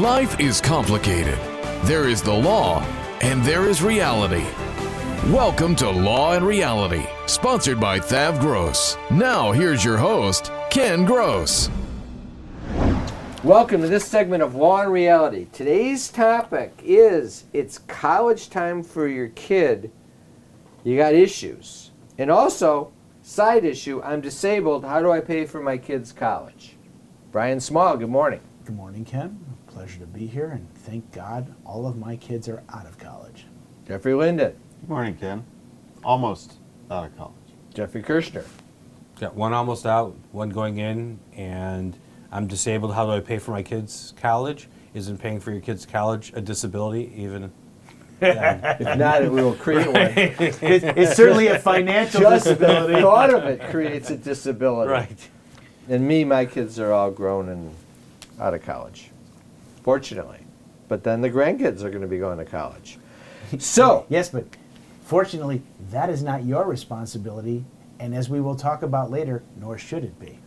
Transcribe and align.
Life 0.00 0.40
is 0.40 0.58
complicated. 0.58 1.38
There 1.82 2.08
is 2.08 2.22
the 2.22 2.32
law, 2.32 2.82
and 3.20 3.44
there 3.44 3.68
is 3.68 3.82
reality. 3.82 4.46
Welcome 5.30 5.76
to 5.76 5.90
Law 5.90 6.32
and 6.32 6.46
Reality, 6.46 7.04
sponsored 7.26 7.78
by 7.78 7.98
Thav 7.98 8.40
Gross. 8.40 8.96
Now, 9.10 9.52
here's 9.52 9.84
your 9.84 9.98
host, 9.98 10.50
Ken 10.70 11.04
Gross. 11.04 11.68
Welcome 13.44 13.82
to 13.82 13.88
this 13.88 14.06
segment 14.06 14.42
of 14.42 14.54
Law 14.54 14.80
and 14.80 14.90
Reality. 14.90 15.48
Today's 15.52 16.08
topic 16.08 16.72
is 16.82 17.44
it's 17.52 17.76
college 17.76 18.48
time 18.48 18.82
for 18.82 19.06
your 19.06 19.28
kid. 19.28 19.92
You 20.84 20.96
got 20.96 21.12
issues. 21.12 21.90
And 22.16 22.30
also, 22.30 22.90
side 23.20 23.66
issue, 23.66 24.00
I'm 24.02 24.22
disabled. 24.22 24.86
How 24.86 25.02
do 25.02 25.12
I 25.12 25.20
pay 25.20 25.44
for 25.44 25.60
my 25.60 25.76
kid's 25.76 26.12
college? 26.12 26.76
Brian 27.30 27.60
Small, 27.60 27.98
good 27.98 28.08
morning. 28.08 28.40
Good 28.64 28.76
morning, 28.76 29.04
Ken. 29.04 29.38
Pleasure 29.72 30.00
to 30.00 30.06
be 30.06 30.26
here, 30.26 30.48
and 30.48 30.68
thank 30.74 31.10
God 31.12 31.54
all 31.64 31.86
of 31.86 31.96
my 31.96 32.16
kids 32.16 32.48
are 32.48 32.62
out 32.72 32.84
of 32.86 32.98
college. 32.98 33.46
Jeffrey 33.88 34.14
Linden, 34.14 34.54
Good 34.80 34.88
morning, 34.88 35.16
Ken. 35.16 35.44
Almost 36.04 36.54
out 36.90 37.06
of 37.06 37.16
college. 37.16 37.34
Jeffrey 37.72 38.02
Kirschner, 38.02 38.44
Got 39.18 39.34
one 39.34 39.52
almost 39.52 39.86
out, 39.86 40.14
one 40.32 40.50
going 40.50 40.78
in, 40.78 41.18
and 41.34 41.96
I'm 42.30 42.46
disabled. 42.48 42.94
How 42.94 43.06
do 43.06 43.12
I 43.12 43.20
pay 43.20 43.38
for 43.38 43.52
my 43.52 43.62
kids' 43.62 44.12
college? 44.20 44.68
Isn't 44.94 45.18
paying 45.18 45.40
for 45.40 45.52
your 45.52 45.60
kids' 45.60 45.86
college 45.86 46.32
a 46.34 46.40
disability? 46.40 47.10
Even 47.16 47.50
if 48.20 48.98
not, 48.98 49.22
we 49.22 49.28
will 49.42 49.54
create 49.54 49.86
one. 49.86 49.96
It's, 50.16 50.58
it's 50.62 51.16
certainly 51.16 51.46
a 51.48 51.58
financial 51.58 52.20
Just 52.20 52.44
the 52.44 52.54
disability. 52.54 53.00
thought 53.00 53.32
of 53.32 53.44
it 53.44 53.70
creates 53.70 54.10
a 54.10 54.16
disability. 54.16 54.90
right. 54.90 55.28
And 55.88 56.06
me, 56.06 56.24
my 56.24 56.44
kids 56.44 56.78
are 56.78 56.92
all 56.92 57.10
grown 57.10 57.48
and 57.48 57.74
out 58.40 58.54
of 58.54 58.62
college, 58.62 59.10
fortunately. 59.82 60.40
But 60.88 61.04
then 61.04 61.20
the 61.20 61.30
grandkids 61.30 61.82
are 61.82 61.90
going 61.90 62.02
to 62.02 62.08
be 62.08 62.18
going 62.18 62.38
to 62.38 62.44
college. 62.44 62.98
So, 63.58 64.06
Yes, 64.08 64.30
but 64.30 64.46
fortunately, 65.04 65.60
that 65.90 66.08
is 66.08 66.22
not 66.22 66.44
your 66.44 66.64
responsibility, 66.64 67.64
and 68.00 68.14
as 68.14 68.30
we 68.30 68.40
will 68.40 68.56
talk 68.56 68.82
about 68.82 69.10
later, 69.10 69.42
nor 69.60 69.76
should 69.76 70.04
it 70.04 70.18
be. 70.18 70.38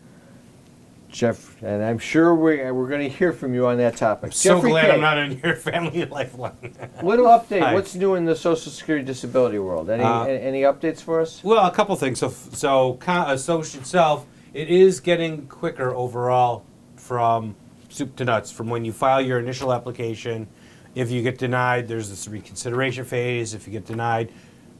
Jeff, 1.09 1.61
and 1.63 1.83
I'm 1.83 1.99
sure 1.99 2.35
we're, 2.35 2.73
we're 2.73 2.89
going 2.89 3.07
to 3.09 3.15
hear 3.15 3.31
from 3.31 3.53
you 3.53 3.67
on 3.67 3.77
that 3.77 3.95
topic. 3.95 4.33
So 4.33 4.55
Jeffrey 4.55 4.71
glad 4.71 4.87
K, 4.87 4.91
I'm 4.93 5.01
not 5.01 5.17
in 5.17 5.39
your 5.39 5.55
family 5.69 6.03
lifeline. 6.05 6.73
Little 7.03 7.27
update. 7.27 7.61
Hi. 7.61 7.73
What's 7.73 7.95
new 7.95 8.15
in 8.15 8.25
the 8.25 8.35
Social 8.35 8.71
Security 8.71 9.05
disability 9.05 9.59
world? 9.59 9.89
Any 9.89 10.03
Uh, 10.03 10.23
any 10.25 10.61
updates 10.63 11.01
for 11.01 11.21
us? 11.21 11.41
well, 11.43 11.65
a 11.67 11.71
couple 11.71 11.95
things. 11.95 12.19
So, 12.19 12.29
so 12.29 12.97
co- 12.99 13.11
uh, 13.13 13.37
social 13.37 13.79
itself, 13.79 14.25
it 14.53 14.67
is 14.69 14.99
getting 14.99 15.47
quicker 15.47 15.93
overall 15.95 16.65
from 16.97 17.55
soup 17.95 18.15
to 18.17 18.25
nuts. 18.25 18.51
From 18.51 18.69
when 18.69 18.85
you 18.85 18.91
file 18.91 19.21
your 19.21 19.39
initial 19.39 19.73
application, 19.73 20.47
if 20.93 21.09
you 21.11 21.21
get 21.21 21.37
denied, 21.37 21.87
there's 21.87 22.09
this 22.09 22.27
reconsideration 22.27 23.05
phase. 23.05 23.53
If 23.53 23.65
you 23.67 23.73
get 23.73 23.85
denied, 23.85 24.31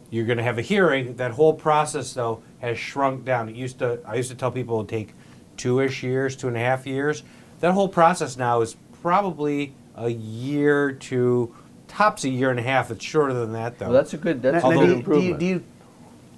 you're 0.09 0.25
going 0.25 0.38
to 0.38 0.44
have 0.44 0.57
a 0.57 0.61
hearing. 0.61 1.16
That 1.16 1.31
whole 1.31 1.53
process, 1.53 2.13
though, 2.13 2.44
has 2.59 2.78
shrunk 2.78 3.25
down. 3.25 3.50
It 3.50 3.56
used 3.56 3.79
to. 3.79 4.00
I 4.06 4.16
used 4.16 4.29
to 4.29 4.35
tell 4.35 4.51
people 4.51 4.75
it 4.75 4.79
would 4.79 4.89
take 4.89 5.13
two-ish 5.57 6.03
years, 6.03 6.35
two 6.35 6.47
and 6.47 6.57
a 6.57 6.59
half 6.59 6.85
years. 6.85 7.23
That 7.62 7.72
whole 7.72 7.88
process 7.88 8.38
now 8.38 8.62
is 8.62 8.75
probably 9.01 9.73
a 9.95 10.09
year 10.09 10.91
to 10.91 11.56
tops 11.88 12.25
a 12.25 12.29
year 12.29 12.50
and 12.50 12.59
a 12.59 12.63
half. 12.63 12.91
It's 12.91 13.03
shorter 13.03 13.34
than 13.34 13.53
that, 13.53 13.79
though. 13.79 13.85
Well, 13.85 13.94
that's 13.94 14.13
a 14.13 14.18
good. 14.18 14.41
That's 14.41 14.63
a 14.63 14.69
now, 14.69 14.75
good 14.75 14.79
do, 14.79 14.81
you, 14.81 14.88
do, 14.88 14.91
you, 14.91 14.97
improvement. 14.97 15.39
do 15.39 15.45
you 15.45 15.63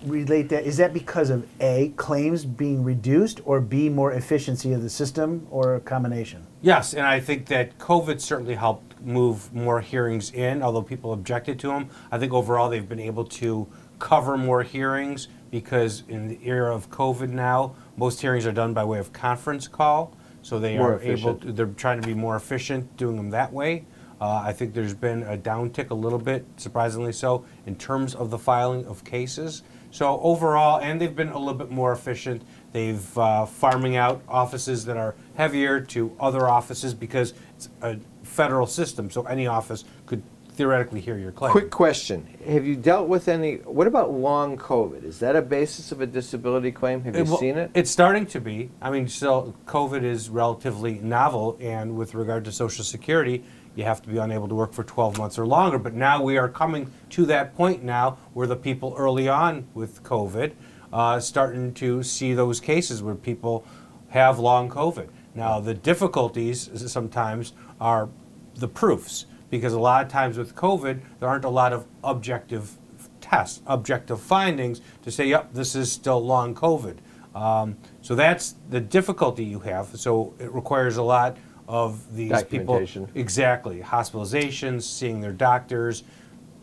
relate 0.06 0.50
that? 0.50 0.66
Is 0.66 0.78
that 0.78 0.94
because 0.94 1.30
of 1.30 1.48
A, 1.60 1.94
claims 1.96 2.46
being 2.46 2.84
reduced, 2.84 3.42
or 3.46 3.62
B, 3.62 3.90
more 3.90 4.14
efficiency 4.14 4.74
of 4.74 4.82
the 4.82 4.90
system, 4.90 5.48
or 5.50 5.76
a 5.76 5.80
combination? 5.80 6.46
Yes, 6.62 6.94
and 6.94 7.06
I 7.06 7.20
think 7.20 7.48
that 7.48 7.78
COVID 7.78 8.20
certainly 8.22 8.56
helped 8.56 9.00
move 9.02 9.54
more 9.54 9.82
hearings 9.82 10.32
in, 10.32 10.62
although 10.64 10.82
people 10.82 11.14
objected 11.14 11.60
to 11.60 11.68
them. 11.68 11.90
I 12.12 12.18
think 12.18 12.34
overall 12.34 12.70
they've 12.70 12.88
been 12.88 13.00
able 13.00 13.26
to 13.26 13.68
cover 14.00 14.38
more 14.38 14.64
hearings 14.64 15.28
because 15.52 16.04
in 16.08 16.28
the 16.28 16.40
era 16.44 16.76
of 16.76 16.90
COVID 16.90 17.30
now, 17.30 17.76
most 17.96 18.22
hearings 18.22 18.46
are 18.46 18.52
done 18.52 18.74
by 18.74 18.84
way 18.84 19.00
of 19.00 19.14
conference 19.14 19.68
call. 19.68 20.16
So 20.42 20.60
they 20.60 20.78
More 20.78 20.96
are 20.96 21.02
able, 21.02 21.36
to, 21.36 21.52
they're 21.52 21.66
trying 21.68 22.02
to 22.02 22.08
be 22.08 22.14
more 22.14 22.36
efficient 22.36 22.96
doing 22.96 23.18
them 23.18 23.30
that 23.32 23.52
way. 23.52 23.86
Uh, 24.20 24.42
I 24.44 24.54
think 24.54 24.74
there's 24.74 24.94
been 24.94 25.24
a 25.24 25.38
downtick 25.38 25.90
a 25.90 25.94
little 25.94 26.20
bit, 26.20 26.46
surprisingly 26.58 27.12
so, 27.12 27.46
in 27.66 27.76
terms 27.76 28.16
of 28.16 28.32
the 28.32 28.38
filing 28.38 28.86
of 28.86 29.04
cases. 29.04 29.64
So 29.92 30.20
overall, 30.22 30.80
and 30.80 31.00
they've 31.00 31.16
been 31.16 31.30
a 31.30 31.38
little 31.38 31.54
bit 31.54 31.72
more 31.72 31.92
efficient. 31.92 32.44
They've 32.72 33.18
uh, 33.18 33.46
farming 33.46 33.96
out 33.96 34.22
offices 34.28 34.86
that 34.86 34.98
are 34.98 35.16
heavier 35.36 35.80
to 35.82 36.16
other 36.20 36.48
offices 36.48 36.94
because 36.94 37.34
it's 37.56 37.70
a 37.82 37.98
federal 38.24 38.68
system. 38.68 39.10
So 39.10 39.24
any 39.24 39.48
office 39.48 39.86
could 40.06 40.22
theoretically 40.58 41.00
hear 41.00 41.18
your 41.18 41.32
claim. 41.32 41.52
Quick 41.52 41.70
question: 41.70 42.28
Have 42.46 42.66
you 42.66 42.76
dealt 42.76 43.08
with 43.08 43.28
any? 43.28 43.58
What 43.58 43.88
about 43.88 44.12
long 44.12 44.58
COVID? 44.58 45.04
Is 45.04 45.20
that 45.20 45.36
a 45.36 45.42
basis 45.42 45.92
of 45.92 46.02
a 46.02 46.06
disability 46.06 46.72
claim? 46.72 47.04
Have 47.04 47.16
you 47.16 47.24
well, 47.24 47.38
seen 47.38 47.58
it? 47.58 47.72
It's 47.74 47.92
starting 47.92 48.26
to 48.28 48.42
be. 48.42 48.72
I 48.82 48.90
mean, 48.90 49.08
still, 49.08 49.56
COVID 49.66 50.04
is 50.04 50.30
relatively 50.30 51.00
novel, 51.00 51.58
and 51.62 51.96
with 51.96 52.14
regard 52.16 52.44
to 52.46 52.52
Social 52.52 52.84
Security, 52.84 53.44
you 53.78 53.84
have 53.84 54.02
to 54.02 54.10
be 54.10 54.18
unable 54.18 54.48
to 54.48 54.56
work 54.56 54.74
for 54.74 54.84
12 54.84 55.20
months 55.20 55.38
or 55.38 55.46
longer. 55.46 55.78
But 55.78 55.94
now 55.94 56.22
we 56.22 56.38
are 56.38 56.50
coming 56.50 56.92
to 57.12 57.26
that 57.28 57.56
point 57.56 57.84
now 57.84 58.18
where 58.34 58.48
the 58.48 58.56
people 58.56 58.96
early 58.98 59.30
on 59.30 59.68
with 59.76 60.04
COVID 60.04 60.54
uh, 60.92 61.20
starting 61.20 61.74
to 61.76 62.02
see 62.02 62.34
those 62.34 62.60
cases 62.60 63.04
where 63.04 63.14
people 63.14 63.66
have 64.10 64.40
long 64.40 64.68
COVID. 64.68 65.10
Now, 65.36 65.60
the 65.60 65.76
difficulties 65.76 66.72
sometimes 66.92 67.54
are 67.80 68.10
the 68.56 68.68
proofs, 68.68 69.28
because 69.52 69.74
a 69.74 69.80
lot 69.80 70.04
of 70.04 70.12
times 70.12 70.40
with 70.40 70.56
COVID, 70.56 71.00
there 71.20 71.30
aren't 71.30 71.46
a 71.46 71.50
lot 71.50 71.72
of 71.72 71.86
objective 72.04 72.78
tests, 73.22 73.62
objective 73.68 74.20
findings 74.20 74.82
to 75.04 75.12
say, 75.12 75.28
yep, 75.28 75.54
this 75.54 75.76
is 75.76 75.92
still 75.92 76.20
long 76.20 76.56
COVID. 76.56 76.98
Um, 77.36 77.78
so 78.02 78.16
that's 78.16 78.56
the 78.72 78.80
difficulty 78.80 79.46
you 79.46 79.60
have. 79.60 79.96
So 80.00 80.34
it 80.40 80.52
requires 80.52 80.98
a 80.98 81.04
lot 81.04 81.38
of 81.68 82.16
these 82.16 82.32
people. 82.44 82.76
Documentation. 82.76 83.08
Exactly. 83.16 83.80
Hospitalizations, 83.82 84.84
seeing 84.84 85.20
their 85.22 85.32
doctors, 85.34 86.04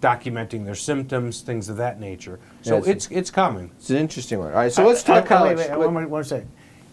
documenting 0.01 0.65
their 0.65 0.75
symptoms, 0.75 1.41
things 1.41 1.69
of 1.69 1.77
that 1.77 2.01
nature. 2.01 2.39
So 2.63 2.77
Yes. 2.79 2.87
it's 2.87 3.09
it's 3.11 3.31
coming. 3.31 3.71
It's 3.79 3.91
an 3.91 3.97
interesting 3.97 4.39
one. 4.39 4.49
All 4.49 4.55
right, 4.55 4.73
so 4.73 4.87
let's 4.87 5.03
talk 5.03 5.27
college. 5.27 5.57
Wait, 5.59 5.71
wait, 5.71 5.79
one, 5.79 5.93
more- 5.93 6.07
one 6.09 6.25
second. 6.25 6.49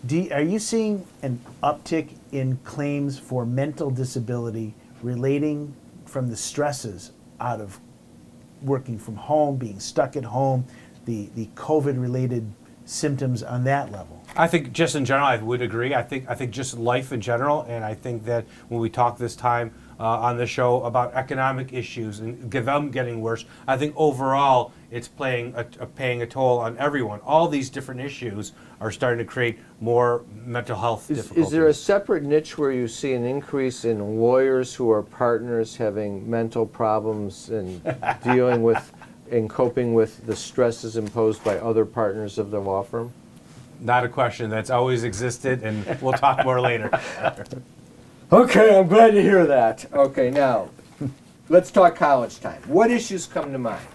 Do 0.06 0.18
you- 0.18 0.32
are 0.32 0.42
you 0.42 0.60
seeing 0.60 1.06
an 1.22 1.40
uptick 1.62 2.10
in 2.32 2.58
claims 2.64 3.20
for 3.20 3.46
mental 3.46 3.90
disability 3.92 4.74
relating 5.04 5.74
from 6.06 6.30
the 6.30 6.36
stresses 6.36 7.12
out 7.40 7.62
of 7.62 7.80
working 8.62 8.98
from 8.98 9.16
home, 9.16 9.56
being 9.58 9.80
stuck 9.80 10.16
at 10.16 10.24
home, 10.24 10.64
the, 11.06 11.30
the 11.36 11.48
COVID-related 11.56 12.46
symptoms 12.86 13.44
on 13.44 13.64
that 13.66 13.92
level? 13.92 14.22
I 14.36 14.48
think 14.48 14.72
just 14.72 14.96
in 14.96 15.04
general, 15.04 15.28
I 15.28 15.38
would 15.38 15.62
agree. 15.62 15.94
I 15.94 16.04
think 16.04 16.30
I 16.30 16.36
think 16.36 16.52
just 16.52 16.78
life 16.78 17.12
in 17.12 17.20
general, 17.20 17.64
and 17.64 17.84
I 17.84 17.94
think 17.94 18.26
that 18.26 18.46
when 18.70 18.80
we 18.80 18.90
talk 18.90 19.18
this 19.18 19.36
time 19.36 19.74
uh, 20.00 20.06
on 20.06 20.38
the 20.38 20.48
show 20.48 20.84
about 20.84 21.14
economic 21.14 21.74
issues 21.74 22.22
and 22.22 22.50
them 22.50 22.92
getting 22.92 23.22
worse, 23.22 23.46
I 23.68 23.78
think 23.78 23.94
overall 23.98 24.72
it's 24.90 25.08
playing 25.08 25.54
a, 25.56 25.66
a 25.80 25.86
paying 25.86 26.22
a 26.22 26.26
toll 26.26 26.60
on 26.60 26.78
everyone. 26.78 27.20
All 27.22 27.48
these 27.48 27.70
different 27.70 28.02
issues 28.02 28.54
are 28.80 28.90
starting 28.90 29.20
to 29.20 29.32
create 29.32 29.60
more 29.80 30.24
mental 30.34 30.78
health 30.78 31.12
Is, 31.12 31.18
difficulties. 31.18 31.46
is 31.46 31.52
there 31.52 31.68
a 31.68 31.74
separate 31.74 32.24
niche 32.24 32.58
where 32.58 32.72
you 32.72 32.88
see 32.88 33.14
an 33.14 33.26
increase 33.26 33.86
in 33.86 34.20
lawyers 34.20 34.74
who 34.74 34.90
are 34.90 35.04
partners 35.04 35.76
having 35.76 36.28
mental 36.30 36.66
problems 36.66 37.50
and 37.50 37.82
dealing 38.24 38.64
with 38.64 38.92
and 39.32 39.50
coping 39.50 39.94
with 39.94 40.26
the 40.26 40.36
stresses 40.36 40.98
imposed 40.98 41.44
by 41.44 41.58
other 41.58 41.86
partners 41.86 42.38
of 42.38 42.52
the 42.52 42.60
law 42.60 42.84
firm? 42.84 43.12
Not 43.80 44.04
a 44.04 44.10
question 44.10 44.50
that's 44.50 44.70
always 44.70 45.04
existed, 45.04 45.64
and 45.64 45.86
we'll 46.02 46.14
talk 46.14 46.44
more 46.46 46.62
later. 46.62 46.90
Okay, 48.34 48.80
I'm 48.80 48.88
glad 48.88 49.12
to 49.12 49.22
hear 49.22 49.46
that. 49.46 49.86
Okay, 49.92 50.30
now 50.32 50.70
let's 51.50 51.70
talk 51.70 51.98
college 51.98 52.40
time. 52.40 52.62
What 52.66 52.90
issues 52.90 53.28
come 53.28 53.52
to 53.52 53.58
mind? 53.58 53.86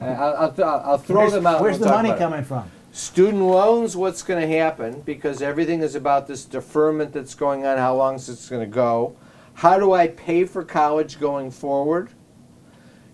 I'll, 0.00 0.34
I'll, 0.36 0.52
th- 0.52 0.66
I'll 0.66 0.96
throw 0.96 1.18
Where's, 1.20 1.32
them 1.34 1.46
out. 1.46 1.56
and 1.56 1.62
where's 1.62 1.78
we'll 1.78 1.88
the 1.88 1.94
talk 1.94 1.96
money 1.98 2.08
about 2.08 2.16
it. 2.16 2.24
coming 2.24 2.44
from? 2.44 2.70
Student 2.92 3.42
loans, 3.42 3.94
what's 3.94 4.22
going 4.22 4.40
to 4.40 4.56
happen? 4.56 5.02
Because 5.02 5.42
everything 5.42 5.82
is 5.82 5.94
about 5.94 6.26
this 6.26 6.46
deferment 6.46 7.12
that's 7.12 7.34
going 7.34 7.66
on. 7.66 7.76
How 7.76 7.94
long 7.94 8.14
is 8.14 8.30
it 8.30 8.48
going 8.48 8.66
to 8.66 8.74
go? 8.74 9.14
How 9.52 9.78
do 9.78 9.92
I 9.92 10.08
pay 10.08 10.46
for 10.46 10.64
college 10.64 11.20
going 11.20 11.50
forward? 11.50 12.08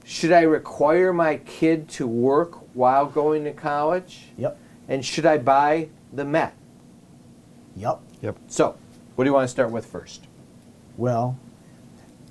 Should 0.04 0.32
I 0.32 0.43
require 0.43 1.12
my 1.12 1.37
kid 1.37 1.88
to 1.90 2.06
work 2.06 2.75
while 2.75 3.06
going 3.06 3.44
to 3.44 3.52
college? 3.52 4.26
Yep. 4.37 4.58
And 4.88 5.04
should 5.04 5.26
I 5.26 5.38
buy 5.38 5.88
the 6.12 6.25
Met? 6.25 6.54
Yep. 7.76 8.00
Yep. 8.20 8.37
So, 8.49 8.76
what 9.14 9.25
do 9.25 9.31
you 9.31 9.34
want 9.34 9.44
to 9.44 9.52
start 9.52 9.70
with 9.70 9.87
first? 9.87 10.26
Well, 10.96 11.38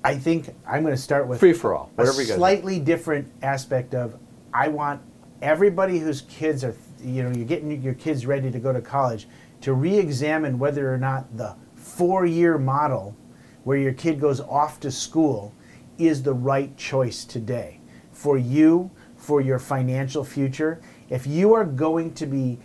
I 0.04 0.16
think 0.16 0.54
I'm 0.66 0.82
going 0.82 0.94
to 0.94 1.00
start 1.00 1.26
with 1.26 1.40
Free 1.40 1.52
for 1.52 1.74
all, 1.74 1.90
a 1.96 2.00
whatever 2.00 2.22
you 2.22 2.28
got. 2.28 2.36
slightly 2.36 2.80
different 2.80 3.30
aspect 3.42 3.94
of 3.94 4.16
I 4.52 4.68
want 4.68 5.00
everybody 5.40 5.98
whose 5.98 6.22
kids 6.22 6.64
are 6.64 6.74
you 7.02 7.22
know 7.22 7.30
you're 7.30 7.46
getting 7.46 7.82
your 7.82 7.94
kids 7.94 8.26
ready 8.26 8.50
to 8.50 8.58
go 8.58 8.72
to 8.72 8.80
college 8.80 9.26
to 9.60 9.72
re-examine 9.72 10.58
whether 10.58 10.92
or 10.92 10.98
not 10.98 11.36
the 11.36 11.54
four-year 11.74 12.58
model 12.58 13.16
where 13.64 13.76
your 13.76 13.92
kid 13.92 14.20
goes 14.20 14.40
off 14.40 14.80
to 14.80 14.90
school 14.90 15.52
is 15.98 16.22
the 16.22 16.34
right 16.34 16.76
choice 16.76 17.24
today 17.24 17.80
for 18.12 18.38
you 18.38 18.90
for 19.16 19.40
your 19.40 19.58
financial 19.58 20.24
future. 20.24 20.80
If 21.08 21.26
you 21.26 21.54
are 21.54 21.64
going 21.64 22.14
to 22.14 22.26
be 22.26 22.58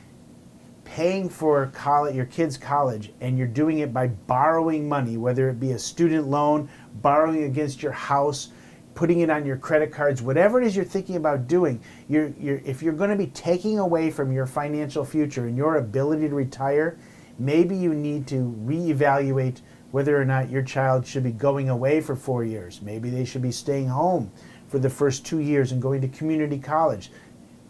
paying 0.84 1.30
for 1.30 1.68
college, 1.68 2.16
your 2.16 2.26
kid's 2.26 2.58
college, 2.58 3.12
and 3.22 3.38
you're 3.38 3.46
doing 3.46 3.80
it 3.80 3.94
by 3.94 4.08
borrowing 4.08 4.88
money, 4.88 5.18
whether 5.18 5.50
it 5.50 5.60
be 5.60 5.72
a 5.74 5.80
student 5.80 6.28
loan, 6.28 6.70
borrowing 7.02 7.44
against 7.44 7.84
your 7.84 7.92
house, 7.92 8.50
putting 8.96 9.20
it 9.20 9.30
on 9.30 9.46
your 9.46 9.58
credit 9.58 9.92
cards, 9.92 10.22
whatever 10.22 10.60
it 10.60 10.66
is 10.66 10.76
you're 10.76 10.86
thinking 10.86 11.18
about 11.18 11.48
doing, 11.48 11.80
you're, 12.08 12.30
you're, 12.40 12.62
if 12.66 12.82
you're 12.82 12.94
going 12.94 13.12
to 13.12 13.16
be 13.16 13.28
taking 13.28 13.78
away 13.78 14.10
from 14.10 14.32
your 14.32 14.48
financial 14.48 15.06
future 15.06 15.46
and 15.46 15.56
your 15.56 15.76
ability 15.76 16.28
to 16.30 16.34
retire, 16.34 16.98
maybe 17.38 17.76
you 17.76 17.94
need 17.94 18.26
to 18.26 18.58
reevaluate 18.66 19.62
whether 19.92 20.20
or 20.20 20.26
not 20.26 20.50
your 20.50 20.62
child 20.62 21.06
should 21.06 21.24
be 21.24 21.32
going 21.32 21.70
away 21.70 22.02
for 22.02 22.16
four 22.16 22.44
years. 22.44 22.82
Maybe 22.82 23.10
they 23.10 23.26
should 23.26 23.42
be 23.42 23.52
staying 23.52 23.88
home 23.88 24.32
for 24.68 24.80
the 24.80 24.90
first 24.90 25.26
two 25.26 25.40
years 25.40 25.72
and 25.72 25.82
going 25.82 26.02
to 26.02 26.08
community 26.08 26.60
college. 26.60 27.12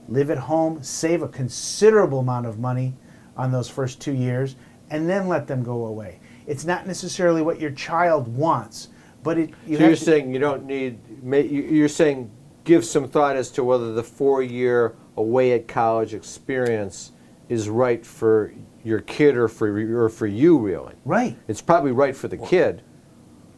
Live 0.10 0.32
at 0.32 0.38
home, 0.38 0.82
save 0.82 1.22
a 1.22 1.28
considerable 1.28 2.20
amount 2.20 2.46
of 2.46 2.60
money 2.60 2.94
on 3.36 3.52
those 3.52 3.70
first 3.70 4.02
two 4.02 4.14
years, 4.14 4.56
and 4.90 5.10
then 5.10 5.28
let 5.28 5.48
them 5.48 5.64
go 5.64 5.86
away. 5.86 6.20
It's 6.48 6.66
not 6.66 6.88
necessarily 6.88 7.42
what 7.42 7.60
your 7.60 7.72
child 7.72 8.28
wants, 8.28 8.88
but 9.22 9.38
it. 9.38 9.50
You 9.68 9.78
so 9.78 9.84
you're 9.84 9.96
to- 9.96 10.04
saying 10.04 10.34
you 10.34 10.40
don't 10.40 10.66
need. 10.66 11.00
You're 11.24 11.90
saying 11.90 12.32
give 12.64 12.86
some 12.86 13.08
thought 13.08 13.36
as 13.36 13.52
to 13.52 13.64
whether 13.64 13.94
the 13.94 14.04
four-year 14.04 14.96
away 15.18 15.52
at 15.52 15.68
college 15.68 16.14
experience 16.14 17.12
is 17.50 17.70
right 17.70 18.06
for 18.06 18.54
your 18.84 19.00
kid 19.02 19.36
or 19.38 19.48
for 19.48 19.68
or 20.06 20.10
for 20.10 20.28
you 20.28 20.58
really. 20.58 20.94
right. 21.06 21.38
It's 21.48 21.62
probably 21.62 21.92
right 21.92 22.16
for 22.16 22.28
the 22.28 22.38
kid. 22.38 22.82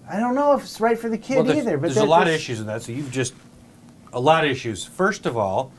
I 0.10 0.20
don't 0.20 0.34
know 0.36 0.54
if 0.54 0.64
it's 0.64 0.82
right 0.82 0.98
for 0.98 1.10
the 1.10 1.18
kid 1.18 1.36
Well, 1.36 1.44
there's, 1.46 1.58
either, 1.60 1.78
but 1.78 1.82
there's 1.84 1.96
that- 1.96 2.04
a 2.04 2.10
lot 2.10 2.22
of 2.22 2.26
that's- 2.28 2.42
issues 2.42 2.60
in 2.60 2.66
that. 2.68 2.82
So 2.82 2.92
you've 2.92 3.12
just 3.12 3.34
a 4.12 4.20
lot 4.20 4.44
of 4.44 4.50
issues. 4.50 4.84
First 4.84 5.26
of 5.28 5.38
all, 5.38 5.72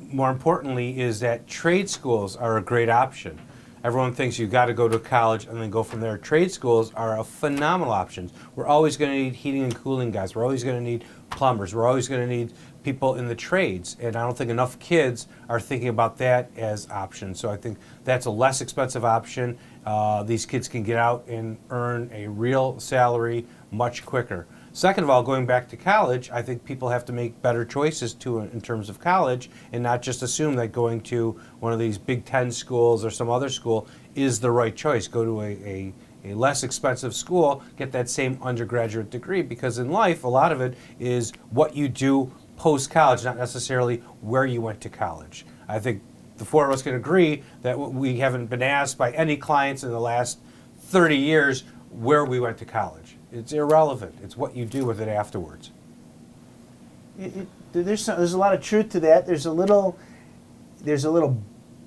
more 0.00 0.30
importantly, 0.30 1.00
is 1.00 1.18
that 1.20 1.48
trade 1.48 1.90
schools 1.90 2.36
are 2.36 2.56
a 2.56 2.62
great 2.62 2.88
option. 2.88 3.36
Everyone 3.82 4.14
thinks 4.14 4.38
you've 4.38 4.52
got 4.52 4.66
to 4.66 4.74
go 4.74 4.88
to 4.88 4.98
college 4.98 5.44
and 5.46 5.60
then 5.60 5.70
go 5.70 5.82
from 5.82 6.00
there. 6.00 6.16
Trade 6.16 6.50
schools 6.52 6.94
are 6.94 7.18
a 7.18 7.24
phenomenal 7.24 7.92
option. 7.92 8.30
We're 8.54 8.66
always 8.66 8.96
going 8.96 9.10
to 9.10 9.18
need 9.18 9.34
heating 9.34 9.64
and 9.64 9.74
cooling 9.74 10.10
guys. 10.12 10.34
We're 10.36 10.44
always 10.44 10.62
going 10.64 10.76
to 10.76 10.82
need 10.82 11.04
plumbers. 11.30 11.74
We're 11.74 11.86
always 11.86 12.08
going 12.08 12.20
to 12.22 12.26
need 12.26 12.52
people 12.84 13.16
in 13.16 13.26
the 13.26 13.34
trades. 13.34 13.96
And 13.98 14.14
I 14.14 14.22
don't 14.22 14.36
think 14.36 14.50
enough 14.50 14.78
kids 14.78 15.26
are 15.48 15.58
thinking 15.58 15.88
about 15.88 16.18
that 16.18 16.50
as 16.56 16.88
options. 16.90 17.40
So 17.40 17.50
I 17.50 17.56
think 17.56 17.78
that's 18.04 18.26
a 18.26 18.30
less 18.30 18.60
expensive 18.60 19.04
option. 19.04 19.58
Uh, 19.84 20.22
these 20.22 20.46
kids 20.46 20.68
can 20.68 20.82
get 20.82 20.96
out 20.96 21.26
and 21.26 21.56
earn 21.70 22.10
a 22.12 22.28
real 22.28 22.78
salary 22.78 23.46
much 23.72 24.06
quicker. 24.06 24.46
Second 24.72 25.04
of 25.04 25.10
all, 25.10 25.22
going 25.22 25.46
back 25.46 25.68
to 25.68 25.76
college, 25.76 26.30
I 26.32 26.42
think 26.42 26.64
people 26.64 26.88
have 26.88 27.04
to 27.04 27.12
make 27.12 27.40
better 27.40 27.64
choices 27.64 28.12
too 28.12 28.40
in 28.40 28.60
terms 28.60 28.88
of 28.88 28.98
college 28.98 29.48
and 29.72 29.82
not 29.82 30.02
just 30.02 30.22
assume 30.22 30.56
that 30.56 30.72
going 30.72 31.00
to 31.02 31.40
one 31.60 31.72
of 31.72 31.78
these 31.78 31.96
Big 31.96 32.24
Ten 32.24 32.50
schools 32.50 33.04
or 33.04 33.10
some 33.10 33.30
other 33.30 33.48
school 33.48 33.86
is 34.16 34.40
the 34.40 34.50
right 34.50 34.74
choice. 34.74 35.06
Go 35.06 35.24
to 35.24 35.42
a, 35.42 35.50
a, 35.64 35.94
a 36.24 36.34
less 36.34 36.64
expensive 36.64 37.14
school, 37.14 37.62
get 37.76 37.92
that 37.92 38.10
same 38.10 38.36
undergraduate 38.42 39.10
degree 39.10 39.42
because 39.42 39.78
in 39.78 39.92
life, 39.92 40.24
a 40.24 40.28
lot 40.28 40.50
of 40.50 40.60
it 40.60 40.76
is 40.98 41.32
what 41.50 41.76
you 41.76 41.88
do 41.88 42.32
post 42.56 42.90
college, 42.90 43.24
not 43.24 43.36
necessarily 43.36 43.98
where 44.20 44.46
you 44.46 44.60
went 44.60 44.80
to 44.82 44.88
college. 44.88 45.44
I 45.68 45.78
think 45.78 46.02
the 46.38 46.44
four 46.44 46.66
of 46.66 46.72
us 46.72 46.82
can 46.82 46.94
agree 46.94 47.42
that 47.62 47.78
we 47.78 48.18
haven't 48.18 48.46
been 48.46 48.62
asked 48.62 48.98
by 48.98 49.12
any 49.12 49.36
clients 49.36 49.82
in 49.84 49.90
the 49.90 50.00
last 50.00 50.38
30 50.80 51.16
years 51.16 51.64
where 51.90 52.24
we 52.24 52.40
went 52.40 52.58
to 52.58 52.64
college. 52.64 53.16
It's 53.32 53.52
irrelevant. 53.52 54.16
It's 54.22 54.36
what 54.36 54.56
you 54.56 54.64
do 54.64 54.84
with 54.84 55.00
it 55.00 55.08
afterwards. 55.08 55.70
it- 57.18 57.36
it- 57.36 57.48
there's 57.72 58.04
some, 58.04 58.18
there's 58.18 58.32
a 58.34 58.38
lot 58.38 58.54
of 58.54 58.60
truth 58.60 58.88
to 58.90 59.00
that. 59.00 59.26
There's 59.26 59.46
a 59.46 59.52
little 59.52 59.96
there's 60.82 61.04
a 61.04 61.10
little 61.10 61.36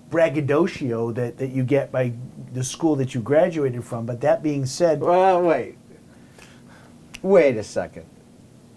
braggadocio 0.09 1.11
that, 1.11 1.37
that 1.37 1.49
you 1.49 1.63
get 1.63 1.91
by 1.91 2.11
the 2.53 2.63
school 2.63 2.95
that 2.95 3.13
you 3.13 3.21
graduated 3.21 3.83
from. 3.83 4.05
But 4.05 4.19
that 4.21 4.41
being 4.41 4.65
said, 4.65 5.01
Well, 5.01 5.41
wait. 5.43 5.77
Wait 7.21 7.57
a 7.57 7.63
second. 7.63 8.05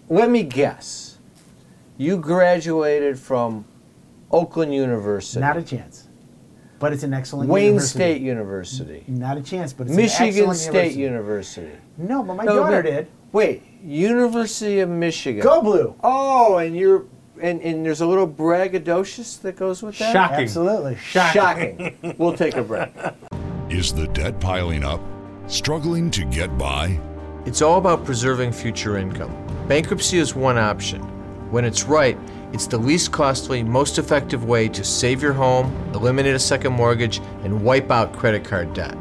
Let 0.09 0.29
me 0.29 0.43
guess. 0.43 1.10
You 2.01 2.17
graduated 2.17 3.19
from 3.19 3.63
Oakland 4.31 4.73
University, 4.73 5.39
not 5.39 5.55
a 5.55 5.61
chance. 5.61 6.07
But 6.79 6.93
it's 6.93 7.03
an 7.03 7.13
excellent 7.13 7.47
Wayne 7.47 7.65
university. 7.65 7.99
State 7.99 8.21
University, 8.23 9.03
Not 9.07 9.37
a 9.37 9.43
chance, 9.43 9.71
but 9.71 9.85
it's 9.85 9.91
an 9.95 10.01
Michigan 10.01 10.27
excellent 10.29 10.57
State 10.57 10.95
university. 10.95 11.61
University. 11.61 11.77
No, 11.99 12.23
but 12.23 12.37
my 12.37 12.45
No, 12.45 12.55
daughter 12.55 12.81
but- 12.81 12.89
did. 12.89 13.07
Wait, 13.33 13.61
University 13.83 14.79
of 14.79 14.89
Michigan. 14.89 15.43
Go 15.43 15.61
blue. 15.61 15.93
Oh, 16.03 16.57
and 16.57 16.75
you're 16.75 17.05
and, 17.39 17.61
and 17.61 17.85
there's 17.85 18.01
a 18.01 18.07
little 18.07 18.27
braggadocious 18.27 19.39
that 19.43 19.55
goes 19.55 19.83
with 19.83 19.99
that. 19.99 20.11
Shocking. 20.11 20.39
Absolutely. 20.45 20.95
Shocking. 20.95 22.15
we'll 22.17 22.35
take 22.35 22.55
a 22.55 22.63
break. 22.63 22.89
Is 23.69 23.93
the 23.93 24.07
debt 24.07 24.39
piling 24.39 24.83
up? 24.83 25.01
Struggling 25.45 26.09
to 26.11 26.25
get 26.25 26.57
by? 26.57 26.99
It's 27.45 27.61
all 27.61 27.77
about 27.77 28.05
preserving 28.05 28.53
future 28.53 28.97
income. 28.97 29.31
Bankruptcy 29.67 30.17
is 30.17 30.33
one 30.33 30.57
option. 30.57 31.07
When 31.51 31.65
it's 31.65 31.83
right, 31.83 32.17
it's 32.53 32.65
the 32.65 32.77
least 32.77 33.11
costly, 33.11 33.61
most 33.61 33.97
effective 33.97 34.45
way 34.45 34.69
to 34.69 34.85
save 34.85 35.21
your 35.21 35.33
home, 35.33 35.75
eliminate 35.93 36.33
a 36.33 36.39
second 36.39 36.71
mortgage, 36.71 37.19
and 37.43 37.61
wipe 37.61 37.91
out 37.91 38.13
credit 38.13 38.45
card 38.45 38.73
debt. 38.73 38.97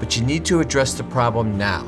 But 0.00 0.16
you 0.16 0.24
need 0.24 0.44
to 0.46 0.58
address 0.58 0.94
the 0.94 1.04
problem 1.04 1.56
now. 1.56 1.86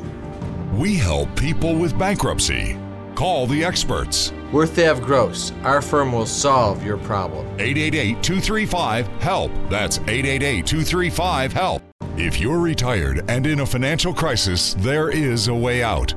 We 0.76 0.94
help 0.94 1.34
people 1.34 1.74
with 1.74 1.98
bankruptcy. 1.98 2.78
Call 3.16 3.48
the 3.48 3.64
experts. 3.64 4.32
We're 4.52 4.66
Thav 4.66 5.04
Gross, 5.04 5.52
our 5.64 5.82
firm 5.82 6.12
will 6.12 6.26
solve 6.26 6.84
your 6.84 6.98
problem. 6.98 7.44
888 7.58 8.22
235 8.22 9.08
HELP. 9.20 9.50
That's 9.68 9.98
888 9.98 10.64
235 10.64 11.52
HELP. 11.52 11.82
If 12.16 12.40
you're 12.40 12.60
retired 12.60 13.24
and 13.28 13.44
in 13.48 13.60
a 13.60 13.66
financial 13.66 14.14
crisis, 14.14 14.74
there 14.74 15.10
is 15.10 15.48
a 15.48 15.54
way 15.54 15.82
out. 15.82 16.14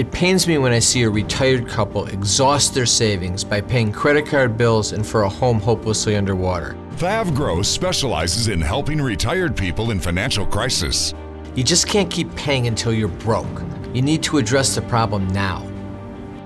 It 0.00 0.10
pains 0.12 0.48
me 0.48 0.56
when 0.56 0.72
I 0.72 0.78
see 0.78 1.02
a 1.02 1.10
retired 1.10 1.68
couple 1.68 2.06
exhaust 2.06 2.72
their 2.72 2.86
savings 2.86 3.44
by 3.44 3.60
paying 3.60 3.92
credit 3.92 4.24
card 4.24 4.56
bills 4.56 4.92
and 4.92 5.06
for 5.06 5.24
a 5.24 5.28
home 5.28 5.60
hopelessly 5.60 6.16
underwater. 6.16 6.74
Thav 6.92 7.34
Gross 7.34 7.68
specializes 7.68 8.48
in 8.48 8.62
helping 8.62 8.98
retired 8.98 9.54
people 9.54 9.90
in 9.90 10.00
financial 10.00 10.46
crisis. 10.46 11.12
You 11.54 11.62
just 11.62 11.86
can't 11.86 12.10
keep 12.10 12.34
paying 12.34 12.66
until 12.66 12.94
you're 12.94 13.08
broke. 13.08 13.60
You 13.92 14.00
need 14.00 14.22
to 14.22 14.38
address 14.38 14.74
the 14.74 14.80
problem 14.80 15.28
now. 15.34 15.64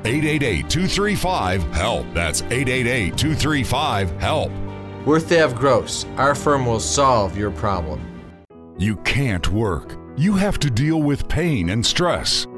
888 0.04 0.68
235 0.68 1.62
HELP. 1.62 2.06
That's 2.12 2.42
888 2.42 3.16
235 3.16 4.10
HELP. 4.20 4.50
We're 5.06 5.20
Thav 5.20 5.54
Gross, 5.54 6.06
our 6.16 6.34
firm 6.34 6.66
will 6.66 6.80
solve 6.80 7.38
your 7.38 7.52
problem. 7.52 8.00
You 8.78 8.96
can't 9.04 9.48
work. 9.52 9.96
You 10.16 10.34
have 10.34 10.58
to 10.58 10.70
deal 10.70 11.00
with 11.00 11.28
pain 11.28 11.70
and 11.70 11.86
stress. 11.86 12.48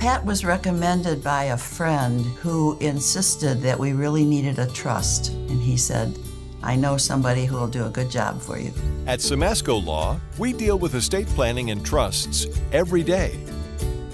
Pat 0.00 0.24
was 0.24 0.46
recommended 0.46 1.22
by 1.22 1.44
a 1.44 1.56
friend 1.58 2.24
who 2.24 2.78
insisted 2.78 3.60
that 3.60 3.78
we 3.78 3.92
really 3.92 4.24
needed 4.24 4.58
a 4.58 4.66
trust. 4.68 5.28
And 5.28 5.62
he 5.62 5.76
said, 5.76 6.18
I 6.62 6.74
know 6.74 6.96
somebody 6.96 7.44
who 7.44 7.56
will 7.56 7.68
do 7.68 7.84
a 7.84 7.90
good 7.90 8.10
job 8.10 8.40
for 8.40 8.58
you. 8.58 8.72
At 9.06 9.18
Simasko 9.18 9.84
Law, 9.84 10.18
we 10.38 10.54
deal 10.54 10.78
with 10.78 10.94
estate 10.94 11.26
planning 11.26 11.70
and 11.70 11.84
trusts 11.84 12.46
every 12.72 13.02
day. 13.02 13.44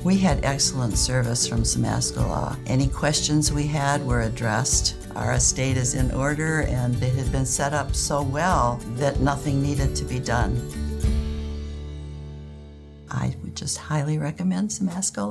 We 0.03 0.19
had 0.19 0.45
excellent 0.45 0.99
service 0.99 1.47
from 1.47 1.63
Simasko 1.63 2.17
Law. 2.17 2.57
Any 2.67 2.89
questions 2.89 3.53
we 3.53 3.69
had 3.69 4.05
were 4.05 4.23
addressed. 4.23 4.97
our 5.15 5.35
estate 5.35 5.77
is 5.77 5.95
in 5.95 6.11
order 6.11 6.63
and 6.63 7.01
it 7.01 7.15
had 7.15 7.31
been 7.31 7.47
set 7.47 7.73
up 7.73 7.95
so 7.95 8.25
well 8.25 8.81
that 8.97 9.21
nothing 9.21 9.63
needed 9.63 9.95
to 9.95 10.05
be 10.05 10.19
done. 10.19 10.61
I 13.09 13.37
would 13.41 13.55
just 13.55 13.79
highly 13.79 14.19
recommend 14.19 14.71
Simasko 14.71 15.31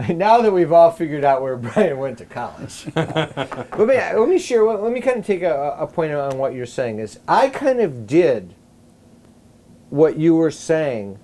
now 0.08 0.40
that 0.40 0.52
we've 0.52 0.72
all 0.72 0.90
figured 0.90 1.24
out 1.24 1.42
where 1.42 1.56
Brian 1.56 1.98
went 1.98 2.18
to 2.18 2.24
college, 2.24 2.86
let 2.96 3.78
me 3.78 3.94
let 3.96 4.28
me 4.28 4.38
share. 4.38 4.64
Let 4.64 4.92
me 4.92 5.00
kind 5.00 5.18
of 5.18 5.26
take 5.26 5.42
a, 5.42 5.76
a 5.78 5.86
point 5.86 6.12
on 6.12 6.38
what 6.38 6.54
you're 6.54 6.66
saying. 6.66 6.98
Is 6.98 7.18
I 7.28 7.48
kind 7.48 7.80
of 7.80 8.06
did 8.06 8.54
what 9.90 10.16
you 10.16 10.34
were 10.34 10.50
saying. 10.50 11.18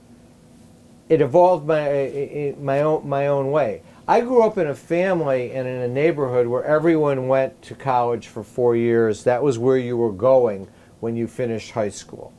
It 1.08 1.20
evolved 1.20 1.66
my 1.66 2.54
my 2.58 2.82
own 2.82 3.08
my 3.08 3.28
own 3.28 3.50
way. 3.50 3.82
I 4.08 4.20
grew 4.20 4.42
up 4.42 4.58
in 4.58 4.66
a 4.66 4.74
family 4.74 5.52
and 5.52 5.66
in 5.66 5.82
a 5.82 5.88
neighborhood 5.88 6.46
where 6.46 6.64
everyone 6.64 7.28
went 7.28 7.60
to 7.62 7.74
college 7.74 8.28
for 8.28 8.44
four 8.44 8.76
years. 8.76 9.24
That 9.24 9.42
was 9.42 9.58
where 9.58 9.78
you 9.78 9.96
were 9.96 10.12
going 10.12 10.68
when 11.00 11.16
you 11.16 11.26
finished 11.26 11.72
high 11.72 11.88
school. 11.88 12.32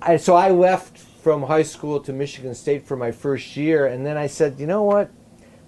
I, 0.00 0.16
so 0.16 0.34
I 0.34 0.50
left 0.50 0.98
from 0.98 1.44
high 1.44 1.62
school 1.62 2.00
to 2.00 2.12
Michigan 2.12 2.54
State 2.54 2.84
for 2.84 2.96
my 2.96 3.12
first 3.12 3.56
year, 3.56 3.86
and 3.86 4.04
then 4.04 4.16
I 4.16 4.26
said, 4.26 4.58
you 4.58 4.66
know 4.66 4.82
what? 4.82 5.08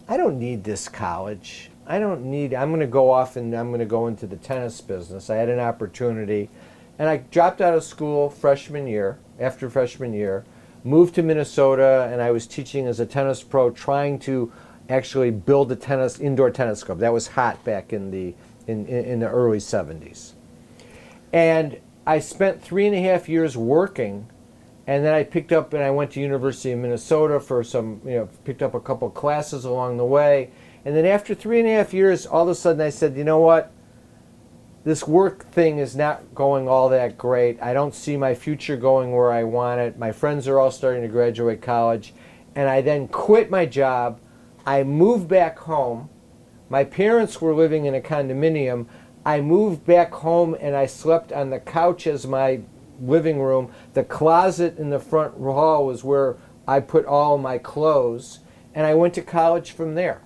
I 0.06 0.16
don't 0.16 0.38
need 0.38 0.64
this 0.64 0.88
college. 0.88 1.70
I 1.86 1.98
don't 1.98 2.24
need, 2.24 2.54
I'm 2.54 2.70
going 2.70 2.80
to 2.80 2.86
go 2.86 3.10
off 3.10 3.36
and 3.36 3.54
I'm 3.54 3.68
going 3.68 3.80
to 3.80 3.86
go 3.86 4.06
into 4.06 4.26
the 4.26 4.36
tennis 4.36 4.80
business. 4.80 5.30
I 5.30 5.36
had 5.36 5.48
an 5.48 5.60
opportunity. 5.60 6.50
And 6.98 7.08
I 7.08 7.18
dropped 7.18 7.60
out 7.60 7.74
of 7.74 7.82
school 7.82 8.30
freshman 8.30 8.86
year, 8.86 9.18
after 9.40 9.68
freshman 9.68 10.12
year, 10.12 10.44
moved 10.84 11.14
to 11.16 11.22
Minnesota, 11.22 12.08
and 12.12 12.20
I 12.22 12.30
was 12.30 12.46
teaching 12.46 12.86
as 12.86 13.00
a 13.00 13.06
tennis 13.06 13.42
pro, 13.42 13.70
trying 13.70 14.18
to 14.20 14.52
actually 14.88 15.30
build 15.30 15.72
a 15.72 15.76
tennis 15.76 16.20
indoor 16.20 16.50
tennis 16.50 16.84
club. 16.84 16.98
That 16.98 17.12
was 17.12 17.28
hot 17.28 17.64
back 17.64 17.92
in 17.92 18.10
the 18.10 18.34
in, 18.66 18.86
in, 18.86 19.20
the 19.20 19.28
early 19.28 19.58
70s. 19.58 20.32
And 21.32 21.78
I 22.06 22.18
spent 22.18 22.62
three 22.62 22.86
and 22.86 22.94
a 22.94 23.02
half 23.02 23.28
years 23.28 23.58
working 23.58 24.26
and 24.86 25.04
then 25.04 25.14
I 25.14 25.24
picked 25.24 25.52
up 25.52 25.72
and 25.72 25.82
I 25.82 25.90
went 25.90 26.10
to 26.12 26.20
University 26.20 26.72
of 26.72 26.78
Minnesota 26.78 27.40
for 27.40 27.64
some, 27.64 28.00
you 28.04 28.16
know, 28.16 28.28
picked 28.44 28.62
up 28.62 28.74
a 28.74 28.80
couple 28.80 29.08
classes 29.10 29.64
along 29.64 29.96
the 29.96 30.04
way. 30.04 30.50
And 30.84 30.94
then 30.94 31.06
after 31.06 31.34
three 31.34 31.60
and 31.60 31.68
a 31.68 31.72
half 31.72 31.94
years, 31.94 32.26
all 32.26 32.42
of 32.42 32.50
a 32.50 32.54
sudden 32.54 32.82
I 32.82 32.90
said, 32.90 33.16
you 33.16 33.24
know 33.24 33.38
what? 33.38 33.72
This 34.84 35.08
work 35.08 35.50
thing 35.50 35.78
is 35.78 35.96
not 35.96 36.34
going 36.34 36.68
all 36.68 36.90
that 36.90 37.16
great. 37.16 37.62
I 37.62 37.72
don't 37.72 37.94
see 37.94 38.18
my 38.18 38.34
future 38.34 38.76
going 38.76 39.12
where 39.12 39.32
I 39.32 39.44
want 39.44 39.80
it. 39.80 39.98
My 39.98 40.12
friends 40.12 40.46
are 40.46 40.60
all 40.60 40.70
starting 40.70 41.00
to 41.00 41.08
graduate 41.08 41.62
college. 41.62 42.12
And 42.54 42.68
I 42.68 42.82
then 42.82 43.08
quit 43.08 43.50
my 43.50 43.64
job. 43.64 44.20
I 44.66 44.82
moved 44.82 45.26
back 45.26 45.58
home. 45.60 46.10
My 46.68 46.84
parents 46.84 47.40
were 47.40 47.54
living 47.54 47.86
in 47.86 47.94
a 47.94 48.00
condominium. 48.00 48.86
I 49.24 49.40
moved 49.40 49.86
back 49.86 50.12
home 50.12 50.54
and 50.60 50.76
I 50.76 50.84
slept 50.84 51.32
on 51.32 51.48
the 51.48 51.60
couch 51.60 52.06
as 52.06 52.26
my 52.26 52.60
living 53.00 53.40
room. 53.40 53.72
The 53.92 54.04
closet 54.04 54.78
in 54.78 54.90
the 54.90 54.98
front 54.98 55.36
hall 55.36 55.86
was 55.86 56.04
where 56.04 56.36
I 56.66 56.80
put 56.80 57.04
all 57.06 57.38
my 57.38 57.58
clothes. 57.58 58.40
And 58.74 58.86
I 58.86 58.94
went 58.94 59.14
to 59.14 59.22
college 59.22 59.72
from 59.72 59.94
there. 59.94 60.20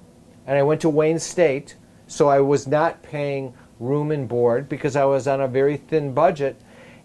And 0.47 0.57
I 0.57 0.63
went 0.63 0.81
to 0.81 0.89
Wayne 0.89 1.19
State, 1.19 1.77
so 2.07 2.29
I 2.29 2.41
was 2.41 2.67
not 2.67 3.03
paying 3.03 3.53
room 3.79 4.11
and 4.11 4.27
board 4.27 4.69
because 4.69 4.97
I 4.97 5.05
was 5.05 5.29
on 5.29 5.41
a 5.41 5.49
very 5.49 5.77
thin 5.77 6.15
budget. 6.15 6.57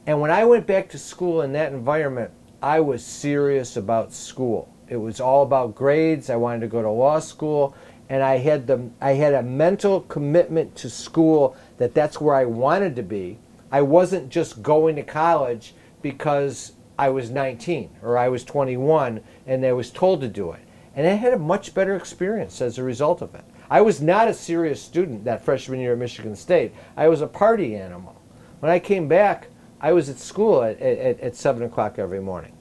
And 0.08 0.22
when 0.22 0.32
I 0.32 0.46
went 0.46 0.66
back 0.66 0.90
to 0.90 0.98
school 0.98 1.42
in 1.42 1.52
that 1.54 1.74
environment, 1.74 2.32
I 2.62 2.80
was 2.80 3.06
serious 3.06 3.76
about 3.76 4.14
school. 4.14 4.74
It 4.88 4.98
was 4.98 5.20
all 5.20 5.44
about 5.44 5.76
grades. 5.76 6.30
I 6.30 6.36
wanted 6.38 6.62
to 6.62 6.68
go 6.68 6.82
to 6.82 6.90
law 6.90 7.20
school, 7.20 7.76
and 8.10 8.24
I 8.24 8.38
had 8.38 8.68
the 8.68 8.90
I 9.02 9.14
had 9.14 9.34
a 9.34 9.44
mental 9.44 10.02
commitment 10.02 10.76
to 10.78 10.90
school 10.90 11.58
that 11.78 11.94
that's 11.94 12.22
where 12.22 12.36
I 12.36 12.46
wanted 12.46 12.96
to 12.98 13.04
be. 13.04 13.40
I 13.74 13.82
wasn't 13.82 14.30
just 14.30 14.62
going 14.62 14.96
to 14.98 15.04
college 15.04 15.74
because 16.04 16.74
I 17.00 17.10
was 17.10 17.32
19 17.32 17.90
or 18.04 18.20
I 18.20 18.30
was 18.30 18.44
21 18.44 19.20
and 19.48 19.66
I 19.66 19.74
was 19.74 19.90
told 19.90 20.22
to 20.22 20.28
do 20.28 20.52
it. 20.52 20.60
And 20.96 21.08
I 21.08 21.14
had 21.14 21.34
a 21.34 21.40
much 21.40 21.74
better 21.74 21.96
experience 21.96 22.62
as 22.62 22.78
a 22.78 22.84
result 22.84 23.24
of 23.24 23.34
it. 23.34 23.44
I 23.72 23.82
was 23.82 24.00
not 24.00 24.28
a 24.28 24.34
serious 24.36 24.80
student 24.80 25.24
that 25.24 25.44
freshman 25.44 25.80
year 25.80 25.94
at 25.94 25.98
Michigan 25.98 26.36
State. 26.36 26.72
I 26.96 27.08
was 27.08 27.22
a 27.22 27.28
party 27.28 27.76
animal. 27.76 28.22
When 28.60 28.72
I 28.72 28.78
came 28.78 29.08
back, 29.08 29.48
I 29.82 29.92
was 29.92 30.08
at 30.08 30.20
school 30.20 30.62
at, 30.62 30.80
at, 30.80 31.20
at 31.20 31.36
7 31.36 31.64
o'clock 31.64 31.98
every 31.98 32.22
morning. 32.22 32.54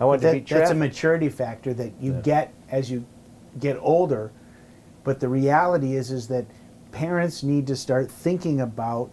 I 0.00 0.06
went 0.06 0.22
that, 0.22 0.32
to 0.32 0.38
beat 0.38 0.46
traffic. 0.46 0.62
That's 0.62 0.72
a 0.72 0.74
maturity 0.74 1.28
factor 1.28 1.74
that 1.74 1.92
you 2.00 2.14
yeah. 2.14 2.20
get 2.22 2.54
as 2.70 2.90
you 2.90 3.04
get 3.58 3.76
older. 3.78 4.32
But 5.04 5.20
the 5.20 5.28
reality 5.28 5.96
is, 5.96 6.10
is 6.10 6.28
that 6.28 6.46
parents 6.92 7.42
need 7.42 7.66
to 7.66 7.76
start 7.76 8.10
thinking 8.10 8.62
about 8.62 9.10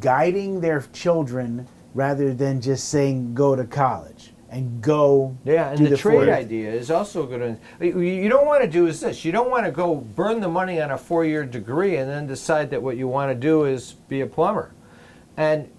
guiding 0.00 0.60
their 0.60 0.80
children 0.92 1.66
rather 1.94 2.32
than 2.32 2.60
just 2.60 2.88
saying 2.88 3.34
go 3.34 3.54
to 3.54 3.64
college 3.64 4.32
and 4.52 4.82
go 4.82 5.36
yeah 5.44 5.70
and 5.70 5.86
the, 5.86 5.90
the, 5.90 5.96
trade 5.96 6.28
idea 6.28 6.70
is 6.70 6.90
also 6.90 7.26
good 7.26 7.58
you 7.80 8.28
don't 8.28 8.46
want 8.46 8.62
to 8.62 8.68
do 8.68 8.86
is 8.86 9.00
this 9.00 9.24
you 9.24 9.32
don't 9.32 9.50
want 9.50 9.64
to 9.64 9.72
go 9.72 9.94
burn 9.94 10.40
the 10.40 10.48
money 10.48 10.80
on 10.80 10.90
a 10.90 10.98
four-year 10.98 11.44
degree 11.44 11.96
and 11.96 12.08
then 12.08 12.26
decide 12.26 12.70
that 12.70 12.82
what 12.82 12.96
you 12.96 13.08
want 13.08 13.30
to 13.30 13.34
do 13.34 13.64
is 13.64 13.92
be 14.08 14.20
a 14.20 14.26
plumber. 14.26 14.74
And 15.38 15.70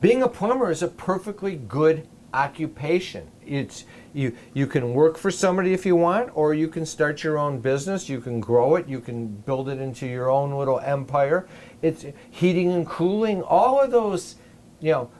being 0.00 0.22
a 0.22 0.28
plumber 0.28 0.70
is 0.70 0.82
a 0.82 0.88
perfectly 0.88 1.56
good 1.56 2.08
occupation. 2.32 3.30
It's 3.46 3.84
you 4.14 4.34
you 4.54 4.66
can 4.66 4.94
work 4.94 5.18
for 5.18 5.30
somebody 5.30 5.74
if 5.74 5.84
you 5.84 5.96
want 5.96 6.30
or 6.34 6.54
you 6.54 6.68
can 6.68 6.86
start 6.86 7.22
your 7.22 7.38
own 7.38 7.60
business 7.60 8.08
you 8.08 8.20
can 8.20 8.40
grow 8.40 8.76
it 8.76 8.86
you 8.86 9.00
can 9.00 9.26
build 9.26 9.68
it 9.68 9.78
into 9.80 10.06
your 10.06 10.30
own 10.30 10.52
little 10.52 10.78
empire 10.80 11.48
it's 11.82 12.06
heating 12.30 12.72
and 12.72 12.86
cooling, 12.86 13.42
all 13.42 13.80
of 13.80 13.90
those, 13.90 14.36
you 14.80 14.92
know, 14.92 15.10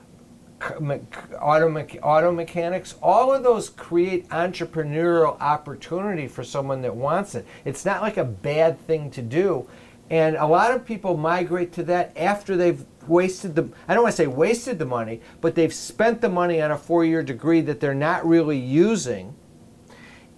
auto, 1.41 1.87
auto 2.01 2.31
mechanics, 2.31 2.95
all 3.01 3.33
of 3.33 3.43
those 3.43 3.69
create 3.69 4.27
entrepreneurial 4.29 5.39
opportunity 5.41 6.27
for 6.27 6.43
someone 6.43 6.81
that 6.81 6.95
wants 6.95 7.35
it. 7.35 7.45
It's 7.65 7.85
not 7.85 8.01
like 8.01 8.17
a 8.17 8.23
bad 8.23 8.79
thing 8.79 9.11
to 9.11 9.21
do. 9.21 9.67
And 10.09 10.35
a 10.35 10.45
lot 10.45 10.71
of 10.71 10.85
people 10.85 11.17
migrate 11.17 11.73
to 11.73 11.83
that 11.83 12.15
after 12.17 12.55
they've 12.55 12.85
wasted 13.07 13.55
the, 13.55 13.69
I 13.87 13.93
don't 13.93 14.03
want 14.03 14.13
to 14.13 14.17
say 14.17 14.27
wasted 14.27 14.79
the 14.79 14.85
money, 14.85 15.21
but 15.41 15.55
they've 15.55 15.73
spent 15.73 16.21
the 16.21 16.29
money 16.29 16.61
on 16.61 16.71
a 16.71 16.77
four 16.77 17.03
year 17.03 17.23
degree 17.23 17.61
that 17.61 17.79
they're 17.79 17.93
not 17.93 18.25
really 18.25 18.57
using. 18.57 19.35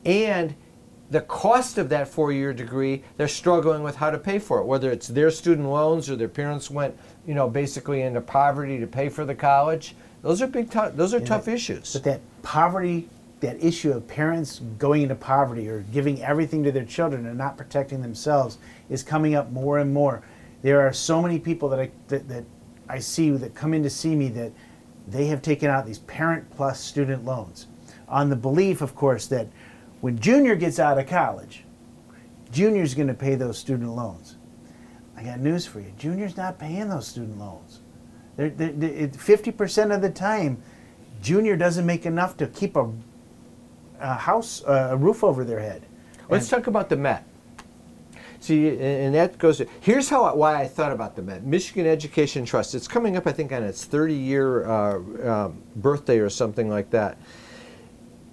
And 0.05 0.55
the 1.11 1.21
cost 1.21 1.77
of 1.77 1.89
that 1.89 2.07
four-year 2.07 2.53
degree, 2.53 3.03
they're 3.17 3.27
struggling 3.27 3.83
with 3.83 3.95
how 3.95 4.09
to 4.09 4.17
pay 4.17 4.39
for 4.39 4.59
it. 4.59 4.65
Whether 4.65 4.91
it's 4.91 5.07
their 5.07 5.29
student 5.29 5.69
loans 5.69 6.09
or 6.09 6.15
their 6.15 6.27
parents 6.27 6.71
went, 6.71 6.97
you 7.27 7.35
know, 7.35 7.47
basically 7.47 8.01
into 8.01 8.21
poverty 8.21 8.79
to 8.79 8.87
pay 8.87 9.09
for 9.09 9.25
the 9.25 9.35
college. 9.35 9.95
Those 10.23 10.41
are 10.41 10.47
big. 10.47 10.71
T- 10.71 10.79
those 10.93 11.13
are 11.13 11.19
yeah, 11.19 11.25
tough 11.25 11.47
issues. 11.47 11.93
But 11.93 12.03
that 12.05 12.21
poverty, 12.41 13.07
that 13.41 13.63
issue 13.63 13.91
of 13.91 14.07
parents 14.07 14.59
going 14.79 15.03
into 15.03 15.15
poverty 15.15 15.69
or 15.69 15.81
giving 15.91 16.23
everything 16.23 16.63
to 16.63 16.71
their 16.71 16.85
children 16.85 17.27
and 17.27 17.37
not 17.37 17.57
protecting 17.57 18.01
themselves, 18.01 18.57
is 18.89 19.03
coming 19.03 19.35
up 19.35 19.51
more 19.51 19.77
and 19.77 19.93
more. 19.93 20.23
There 20.63 20.81
are 20.81 20.93
so 20.93 21.21
many 21.21 21.37
people 21.37 21.69
that 21.69 21.79
I 21.79 21.91
that, 22.07 22.27
that 22.29 22.45
I 22.89 22.97
see 22.97 23.29
that 23.29 23.53
come 23.53 23.75
in 23.75 23.83
to 23.83 23.89
see 23.89 24.15
me 24.15 24.29
that 24.29 24.51
they 25.07 25.27
have 25.27 25.43
taken 25.43 25.69
out 25.69 25.85
these 25.85 25.99
parent 25.99 26.49
plus 26.55 26.79
student 26.79 27.23
loans 27.25 27.67
on 28.07 28.29
the 28.29 28.35
belief, 28.35 28.81
of 28.81 28.95
course, 28.95 29.27
that 29.27 29.47
when 30.05 30.19
Junior 30.19 30.53
gets 30.53 30.77
out 30.77 30.99
of 30.99 31.07
college, 31.07 31.63
Junior's 32.51 32.93
going 32.93 33.07
to 33.07 33.15
pay 33.15 33.33
those 33.33 33.57
student 33.57 33.89
loans. 33.89 34.35
I 35.17 35.23
got 35.23 35.39
news 35.39 35.65
for 35.65 35.79
you. 35.79 35.91
Junior's 35.97 36.37
not 36.37 36.59
paying 36.59 36.89
those 36.89 37.07
student 37.07 37.39
loans. 37.39 37.81
They're, 38.35 38.51
they're, 38.51 38.71
they're, 38.71 39.07
50% 39.07 39.95
of 39.95 40.03
the 40.03 40.11
time, 40.11 40.61
Junior 41.23 41.55
doesn't 41.55 41.87
make 41.87 42.05
enough 42.05 42.37
to 42.37 42.45
keep 42.45 42.75
a, 42.75 42.87
a 43.99 44.13
house, 44.13 44.63
uh, 44.65 44.89
a 44.91 44.95
roof 44.95 45.23
over 45.23 45.43
their 45.43 45.59
head. 45.59 45.81
Let's 46.29 46.49
talk 46.49 46.67
about 46.67 46.89
the 46.89 46.97
Met. 46.97 47.25
See, 48.41 48.67
and- 48.69 48.79
and 48.79 49.15
that 49.15 49.39
goes. 49.39 49.59
Here's 49.81 50.07
how 50.07 50.35
why 50.35 50.61
I 50.61 50.67
thought 50.67 50.91
about 50.91 51.15
the 51.15 51.23
Met. 51.23 51.43
Michigan 51.43 51.87
Education 51.87 52.45
Trust. 52.45 52.75
It's 52.75 52.87
coming 52.87 53.17
up, 53.17 53.25
I 53.25 53.31
think, 53.31 53.51
on 53.51 53.63
its 53.63 53.83
30-year 53.83 54.69
uh, 54.69 54.97
um, 55.47 55.63
birthday 55.77 56.19
or 56.19 56.29
something 56.29 56.69
like 56.69 56.91
that. 56.91 57.17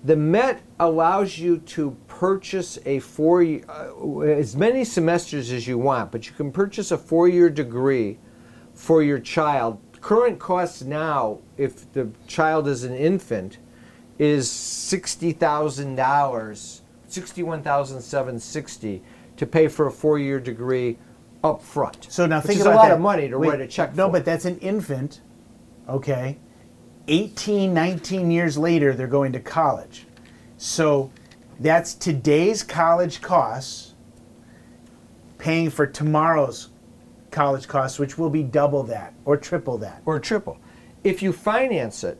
The 0.04 0.16
Met 0.16 0.62
allows 0.80 1.38
you 1.38 1.58
to 1.58 1.96
purchase 2.08 2.78
a 2.84 2.98
four, 2.98 3.42
uh, 3.42 4.18
as 4.20 4.56
many 4.56 4.84
semesters 4.84 5.52
as 5.52 5.68
you 5.68 5.78
want, 5.78 6.10
but 6.10 6.26
you 6.26 6.32
can 6.32 6.50
purchase 6.50 6.90
a 6.90 6.98
four-year 6.98 7.48
degree 7.50 8.18
for 8.74 9.02
your 9.02 9.20
child. 9.20 9.80
Current 10.00 10.40
cost 10.40 10.84
now, 10.84 11.38
if 11.56 11.92
the 11.92 12.10
child 12.26 12.66
is 12.66 12.82
an 12.82 12.94
infant, 12.96 13.58
is 14.18 14.50
sixty 14.50 15.30
thousand 15.30 15.94
dollars, 15.94 16.82
sixty-one 17.06 17.62
thousand 17.62 18.00
seven 18.00 18.40
sixty, 18.40 19.04
to 19.36 19.46
pay 19.46 19.68
for 19.68 19.86
a 19.86 19.92
four-year 19.92 20.40
degree 20.40 20.98
up 21.44 21.62
front. 21.62 22.08
So 22.10 22.26
now 22.26 22.40
think 22.40 22.60
about 22.60 22.72
a 22.72 22.76
lot 22.76 22.88
that. 22.88 22.94
of 22.94 23.00
money 23.00 23.28
to 23.28 23.38
Wait, 23.38 23.50
write 23.50 23.60
a 23.60 23.68
check 23.68 23.94
No, 23.94 24.08
for. 24.08 24.12
but 24.14 24.24
that's 24.24 24.44
an 24.44 24.58
infant, 24.58 25.20
okay? 25.88 26.38
18, 27.08 27.72
19 27.72 28.30
years 28.30 28.56
later, 28.56 28.94
they're 28.94 29.06
going 29.06 29.32
to 29.32 29.40
college. 29.40 30.06
So 30.56 31.10
that's 31.58 31.94
today's 31.94 32.62
college 32.62 33.20
costs 33.20 33.94
paying 35.38 35.70
for 35.70 35.86
tomorrow's 35.86 36.68
college 37.30 37.66
costs, 37.66 37.98
which 37.98 38.16
will 38.16 38.30
be 38.30 38.42
double 38.42 38.82
that 38.84 39.14
or 39.24 39.36
triple 39.36 39.78
that. 39.78 40.02
or 40.06 40.20
triple. 40.20 40.58
If 41.02 41.22
you 41.22 41.32
finance 41.32 42.04
it, 42.04 42.18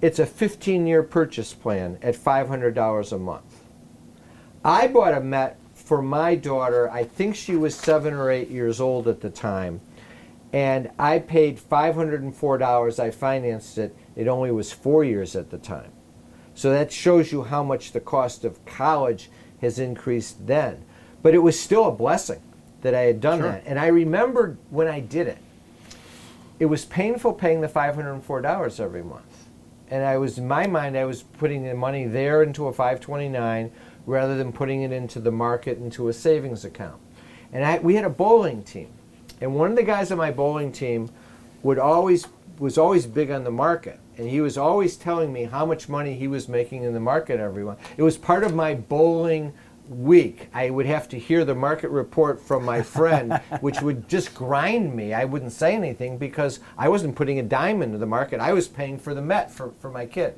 it's 0.00 0.18
a 0.18 0.26
15 0.26 0.86
year 0.86 1.02
purchase 1.02 1.52
plan 1.52 1.98
at 2.02 2.14
$500 2.14 3.12
a 3.12 3.18
month. 3.18 3.60
I 4.64 4.86
bought 4.86 5.14
a 5.14 5.20
Met 5.20 5.58
for 5.74 6.00
my 6.00 6.34
daughter, 6.34 6.90
I 6.90 7.04
think 7.04 7.34
she 7.34 7.56
was 7.56 7.74
seven 7.74 8.14
or 8.14 8.30
eight 8.30 8.48
years 8.48 8.80
old 8.80 9.08
at 9.08 9.20
the 9.20 9.30
time, 9.30 9.80
and 10.52 10.90
I 10.98 11.18
paid 11.18 11.58
$504. 11.58 12.98
I 12.98 13.10
financed 13.10 13.78
it. 13.78 13.96
It 14.16 14.28
only 14.28 14.50
was 14.50 14.72
four 14.72 15.04
years 15.04 15.34
at 15.36 15.50
the 15.50 15.58
time. 15.58 15.90
So 16.54 16.70
that 16.70 16.92
shows 16.92 17.32
you 17.32 17.44
how 17.44 17.62
much 17.62 17.92
the 17.92 18.00
cost 18.00 18.44
of 18.44 18.64
college 18.66 19.30
has 19.60 19.78
increased 19.78 20.46
then. 20.46 20.84
But 21.22 21.34
it 21.34 21.38
was 21.38 21.58
still 21.58 21.86
a 21.86 21.92
blessing 21.92 22.42
that 22.82 22.94
I 22.94 23.02
had 23.02 23.20
done 23.20 23.40
that. 23.42 23.62
And 23.64 23.78
I 23.78 23.86
remembered 23.86 24.58
when 24.70 24.88
I 24.88 25.00
did 25.00 25.28
it 25.28 25.38
it 26.62 26.66
was 26.66 26.84
painful 26.84 27.32
paying 27.32 27.60
the 27.60 27.66
$504 27.66 28.78
every 28.78 29.02
month. 29.02 29.48
And 29.90 30.04
I 30.04 30.16
was, 30.16 30.38
in 30.38 30.46
my 30.46 30.68
mind, 30.68 30.96
I 30.96 31.04
was 31.04 31.24
putting 31.24 31.64
the 31.64 31.74
money 31.74 32.06
there 32.06 32.44
into 32.44 32.68
a 32.68 32.72
529 32.72 33.72
rather 34.06 34.38
than 34.38 34.52
putting 34.52 34.82
it 34.82 34.92
into 34.92 35.18
the 35.18 35.32
market 35.32 35.78
into 35.78 36.06
a 36.06 36.12
savings 36.12 36.64
account. 36.64 37.00
And 37.52 37.64
I, 37.64 37.80
we 37.80 37.96
had 37.96 38.04
a 38.04 38.10
bowling 38.10 38.62
team. 38.62 38.90
And 39.40 39.56
one 39.56 39.70
of 39.70 39.76
the 39.76 39.82
guys 39.82 40.12
on 40.12 40.18
my 40.18 40.30
bowling 40.30 40.70
team 40.70 41.10
would 41.64 41.80
always, 41.80 42.28
was 42.62 42.78
always 42.78 43.06
big 43.06 43.30
on 43.30 43.44
the 43.44 43.50
market. 43.50 43.98
And 44.16 44.28
he 44.28 44.40
was 44.40 44.56
always 44.56 44.96
telling 44.96 45.32
me 45.32 45.44
how 45.44 45.66
much 45.66 45.88
money 45.88 46.14
he 46.14 46.28
was 46.28 46.48
making 46.48 46.84
in 46.84 46.92
the 46.92 47.00
market 47.00 47.40
every 47.40 47.64
month. 47.64 47.80
It 47.96 48.02
was 48.02 48.16
part 48.16 48.44
of 48.44 48.54
my 48.54 48.74
bowling 48.74 49.52
week, 49.88 50.48
I 50.54 50.70
would 50.70 50.86
have 50.86 51.08
to 51.08 51.18
hear 51.18 51.44
the 51.44 51.54
market 51.54 51.90
report 51.90 52.40
from 52.40 52.64
my 52.64 52.82
friend, 52.82 53.40
which 53.60 53.82
would 53.82 54.08
just 54.08 54.34
grind 54.34 54.94
me. 54.94 55.12
I 55.12 55.24
wouldn't 55.24 55.52
say 55.52 55.74
anything 55.74 56.18
because 56.18 56.60
I 56.78 56.88
wasn't 56.88 57.16
putting 57.16 57.38
a 57.38 57.42
dime 57.42 57.82
into 57.82 57.98
the 57.98 58.06
market. 58.06 58.40
I 58.40 58.52
was 58.52 58.68
paying 58.68 58.98
for 58.98 59.14
the 59.14 59.22
Met 59.22 59.50
for, 59.50 59.72
for 59.80 59.90
my 59.90 60.06
kid. 60.06 60.34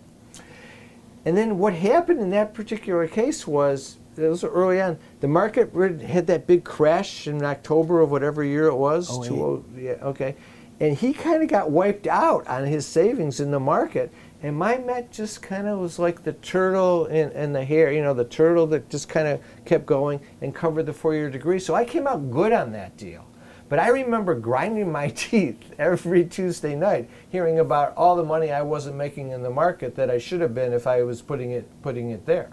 And 1.25 1.37
then 1.37 1.59
what 1.59 1.75
happened 1.75 2.21
in 2.21 2.31
that 2.31 2.55
particular 2.55 3.07
case 3.07 3.47
was, 3.47 3.99
it 4.17 4.29
was 4.29 4.45
early 4.45 4.81
on, 4.81 4.99
the 5.21 5.29
market 5.29 5.73
had 6.03 6.27
that 6.27 6.47
big 6.47 6.65
crash 6.65 7.27
in 7.27 7.43
October 7.43 8.01
of 8.01 8.11
whatever 8.11 8.45
year 8.45 8.67
it 8.67 8.77
was. 8.77 9.09
Oh. 9.11 9.63
20 9.63 9.83
yeah, 9.85 9.93
okay. 10.03 10.37
And 10.81 10.97
he 10.97 11.13
kind 11.13 11.43
of 11.43 11.49
got 11.49 11.71
wiped 11.71 12.07
out 12.07 12.47
on 12.47 12.65
his 12.65 12.87
savings 12.87 13.41
in 13.41 13.51
the 13.51 13.61
market. 13.61 14.13
And 14.43 14.57
my 14.57 14.77
Met 14.77 15.11
just 15.11 15.41
kind 15.41 15.67
of 15.67 15.79
was 15.79 15.99
like 15.99 16.25
the 16.25 16.35
turtle 16.35 17.07
in, 17.07 17.31
in 17.33 17.53
the 17.53 17.65
hare, 17.65 17.93
you 17.93 18.03
know, 18.03 18.13
the 18.13 18.25
turtle 18.25 18.67
that 18.69 18.91
just 18.91 19.09
kind 19.09 19.27
of 19.27 19.41
kept 19.65 19.87
going 19.87 20.21
and 20.43 20.55
covered 20.55 20.87
the 20.87 20.93
four 20.93 21.15
year 21.15 21.31
degree. 21.31 21.59
So 21.59 21.75
I 21.75 21.85
came 21.85 22.07
out 22.07 22.31
good 22.31 22.53
on 22.53 22.73
that 22.73 22.97
deal. 22.97 23.25
But 23.69 23.79
I 23.79 23.89
remember 23.89 24.35
grinding 24.35 24.93
my 24.93 25.09
teeth 25.17 25.73
every 25.79 26.25
Tuesday 26.25 26.75
night, 26.75 27.09
hearing 27.31 27.59
about 27.59 27.97
all 27.97 28.17
the 28.17 28.25
money 28.25 28.51
I 28.53 28.63
wasn't 28.63 28.97
making 28.97 29.31
in 29.31 29.43
the 29.43 29.51
market 29.51 29.97
that 29.97 30.11
I 30.11 30.19
should 30.19 30.41
have 30.41 30.55
been 30.55 30.73
if 30.73 30.87
I 30.87 31.03
was 31.03 31.23
putting 31.23 31.53
it 31.53 31.69
putting 31.83 32.11
it 32.11 32.27
there. 32.27 32.51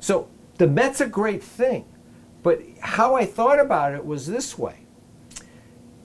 So 0.00 0.28
the 0.58 0.66
Met's 0.66 1.00
a 1.00 1.06
great 1.06 1.42
thing, 1.42 1.84
but 2.42 2.60
how 2.80 3.14
I 3.14 3.24
thought 3.26 3.60
about 3.60 3.94
it 3.94 4.04
was 4.04 4.26
this 4.26 4.58
way. 4.58 4.79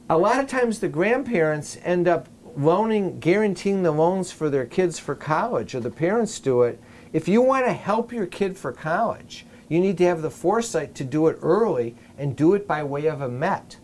A 0.08 0.18
lot 0.20 0.39
of 0.39 0.46
times 0.46 0.80
the 0.80 0.88
grandparents 0.88 1.80
end 1.84 2.08
up 2.08 2.30
loaning, 2.56 3.20
guaranteeing 3.20 3.82
the 3.82 3.91
loans 3.91 4.32
for 4.32 4.52
their 4.52 4.68
kids 4.68 5.00
for 5.00 5.15
college, 5.15 5.74
or 5.74 5.80
the 5.80 5.89
parents 5.89 6.39
do 6.39 6.62
it. 6.62 6.80
If 7.12 7.28
you 7.28 7.41
want 7.41 7.65
to 7.65 7.74
help 7.74 8.13
your 8.13 8.28
kid 8.28 8.56
for 8.56 8.72
college, 8.72 9.48
you 9.68 9.80
need 9.80 9.98
to 9.98 10.06
have 10.06 10.22
the 10.22 10.30
foresight 10.30 10.94
to 10.96 11.04
do 11.04 11.26
it 11.28 11.39
early 11.41 11.96
and 12.20 12.36
do 12.36 12.54
it 12.54 12.68
by 12.68 12.84
way 12.84 13.08
of 13.08 13.20
a 13.20 13.28
Met. 13.28 13.80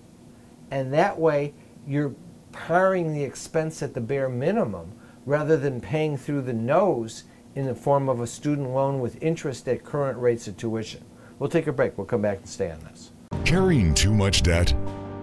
And 0.69 0.93
that 0.93 1.19
way, 1.19 1.55
you're 1.87 2.13
paring 2.51 3.13
the 3.13 3.23
expense 3.23 3.81
at 3.81 3.95
the 3.95 4.01
bare 4.01 4.29
minimum 4.29 4.91
rather 5.25 5.57
than 5.57 5.81
paying 5.81 6.17
through 6.17 6.43
the 6.43 6.53
nose 6.53 7.23
in 7.55 7.65
the 7.65 7.73
form 7.73 8.07
of 8.07 8.21
a 8.21 8.27
student 8.27 8.69
loan 8.69 8.99
with 8.99 9.21
interest 9.23 9.67
at 9.67 9.83
current 9.83 10.19
rates 10.19 10.47
of 10.47 10.55
tuition. 10.55 11.03
We'll 11.39 11.49
take 11.49 11.65
a 11.65 11.73
break. 11.73 11.97
We'll 11.97 12.05
come 12.05 12.21
back 12.21 12.37
and 12.37 12.47
stay 12.47 12.69
on 12.69 12.79
this. 12.81 13.09
Carrying 13.43 13.95
too 13.95 14.13
much 14.13 14.43
debt? 14.43 14.71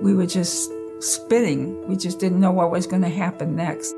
We 0.00 0.14
were 0.14 0.26
just 0.26 0.70
spinning. 1.00 1.86
We 1.88 1.96
just 1.96 2.18
didn't 2.18 2.40
know 2.40 2.52
what 2.52 2.70
was 2.70 2.86
going 2.86 3.02
to 3.02 3.08
happen 3.08 3.56
next. 3.56 3.94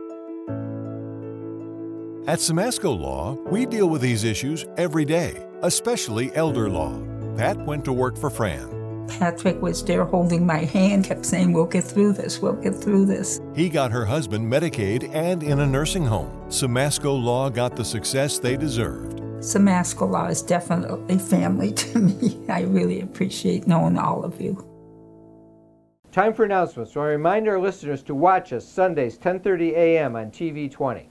At 2.29 2.41
Simasko 2.41 2.99
Law, 2.99 3.39
we 3.51 3.65
deal 3.65 3.89
with 3.89 4.03
these 4.03 4.23
issues 4.23 4.67
every 4.77 5.05
day, 5.05 5.47
especially 5.63 6.31
elder 6.35 6.69
law. 6.69 7.01
Pat 7.37 7.57
went 7.65 7.85
to 7.87 7.93
work 7.93 8.19
for 8.19 8.29
Fran. 8.29 9.07
Patrick 9.09 9.63
was 9.63 9.83
there 9.83 10.05
holding 10.05 10.45
my 10.45 10.59
hand, 10.59 11.07
kept 11.07 11.25
saying, 11.25 11.55
We'll 11.55 11.65
get 11.65 11.85
through 11.85 12.13
this, 12.13 12.43
we'll 12.43 12.53
get 12.53 12.75
through 12.75 13.07
this. 13.07 13.41
He 13.55 13.71
got 13.71 13.91
her 13.91 14.05
husband 14.05 14.53
Medicaid 14.53 15.15
and 15.15 15.43
in 15.43 15.61
a 15.61 15.67
nursing 15.67 16.05
home. 16.05 16.31
Simasko 16.49 17.19
Law 17.19 17.49
got 17.49 17.75
the 17.75 17.85
success 17.85 18.39
they 18.39 18.59
deserved. 18.59 19.21
Simasko 19.39 20.11
Law 20.11 20.27
is 20.27 20.43
definitely 20.43 21.19
family 21.19 21.73
to 21.85 21.99
me. 21.99 22.39
I 22.51 22.63
really 22.63 23.01
appreciate 23.01 23.67
knowing 23.67 23.97
all 23.97 24.23
of 24.23 24.39
you. 24.39 24.68
Time 26.13 26.35
for 26.35 26.45
announcements. 26.45 26.93
So 26.93 27.01
I 27.01 27.09
remind 27.09 27.49
our 27.49 27.59
listeners 27.61 28.03
to 28.05 28.15
watch 28.15 28.53
us 28.53 28.67
Sundays, 28.67 29.19
10:30 29.19 29.73
a.m. 29.73 30.17
on 30.17 30.31
TV 30.31 30.71
20. 30.71 31.07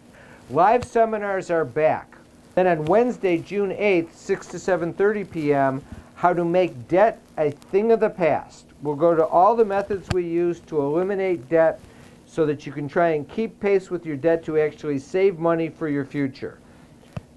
Live 0.49 0.83
seminars 0.83 1.51
are 1.51 1.65
back. 1.65 2.17
Then 2.55 2.67
on 2.67 2.85
Wednesday, 2.85 3.37
June 3.37 3.71
8th, 3.71 4.13
6 4.13 4.47
to 4.47 4.57
7:30 4.57 5.29
p.m., 5.29 5.83
how 6.15 6.33
to 6.33 6.43
make 6.43 6.87
debt 6.87 7.19
a 7.37 7.51
thing 7.51 7.91
of 7.91 7.99
the 7.99 8.09
past 8.09 8.67
We'll 8.81 8.95
go 8.95 9.15
to 9.15 9.25
all 9.25 9.55
the 9.55 9.65
methods 9.65 10.07
we 10.13 10.23
use 10.23 10.59
to 10.61 10.79
eliminate 10.79 11.49
debt 11.49 11.79
so 12.27 12.45
that 12.45 12.65
you 12.65 12.71
can 12.71 12.87
try 12.87 13.09
and 13.09 13.27
keep 13.27 13.59
pace 13.59 13.89
with 13.89 14.05
your 14.05 14.17
debt 14.17 14.43
to 14.45 14.59
actually 14.59 14.99
save 14.99 15.39
money 15.39 15.69
for 15.69 15.87
your 15.87 16.05
future. 16.05 16.59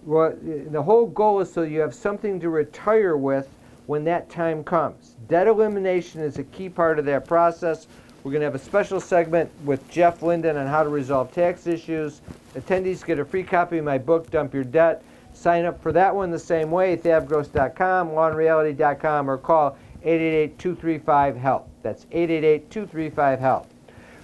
Well, 0.04 0.34
the 0.42 0.82
whole 0.82 1.06
goal 1.06 1.40
is 1.40 1.52
so 1.52 1.62
you 1.62 1.80
have 1.80 1.94
something 1.94 2.40
to 2.40 2.50
retire 2.50 3.16
with 3.16 3.48
when 3.90 4.04
that 4.04 4.30
time 4.30 4.62
comes. 4.62 5.16
Debt 5.26 5.48
elimination 5.48 6.20
is 6.20 6.38
a 6.38 6.44
key 6.44 6.68
part 6.68 7.00
of 7.00 7.04
that 7.04 7.26
process. 7.26 7.88
We're 8.22 8.30
going 8.30 8.42
to 8.42 8.44
have 8.44 8.54
a 8.54 8.58
special 8.60 9.00
segment 9.00 9.50
with 9.64 9.90
Jeff 9.90 10.22
Linden 10.22 10.56
on 10.56 10.68
how 10.68 10.84
to 10.84 10.88
resolve 10.88 11.32
tax 11.32 11.66
issues. 11.66 12.20
Attendees 12.54 13.04
get 13.04 13.18
a 13.18 13.24
free 13.24 13.42
copy 13.42 13.78
of 13.78 13.84
my 13.84 13.98
book, 13.98 14.30
Dump 14.30 14.54
Your 14.54 14.62
Debt. 14.62 15.02
Sign 15.32 15.64
up 15.64 15.82
for 15.82 15.90
that 15.90 16.14
one 16.14 16.30
the 16.30 16.38
same 16.38 16.70
way, 16.70 16.96
thavgross.com, 16.96 18.10
lawandreality.com, 18.10 19.28
or 19.28 19.38
call 19.38 19.76
888-235-HELP. 20.04 21.68
That's 21.82 22.04
888-235-HELP. 22.04 23.66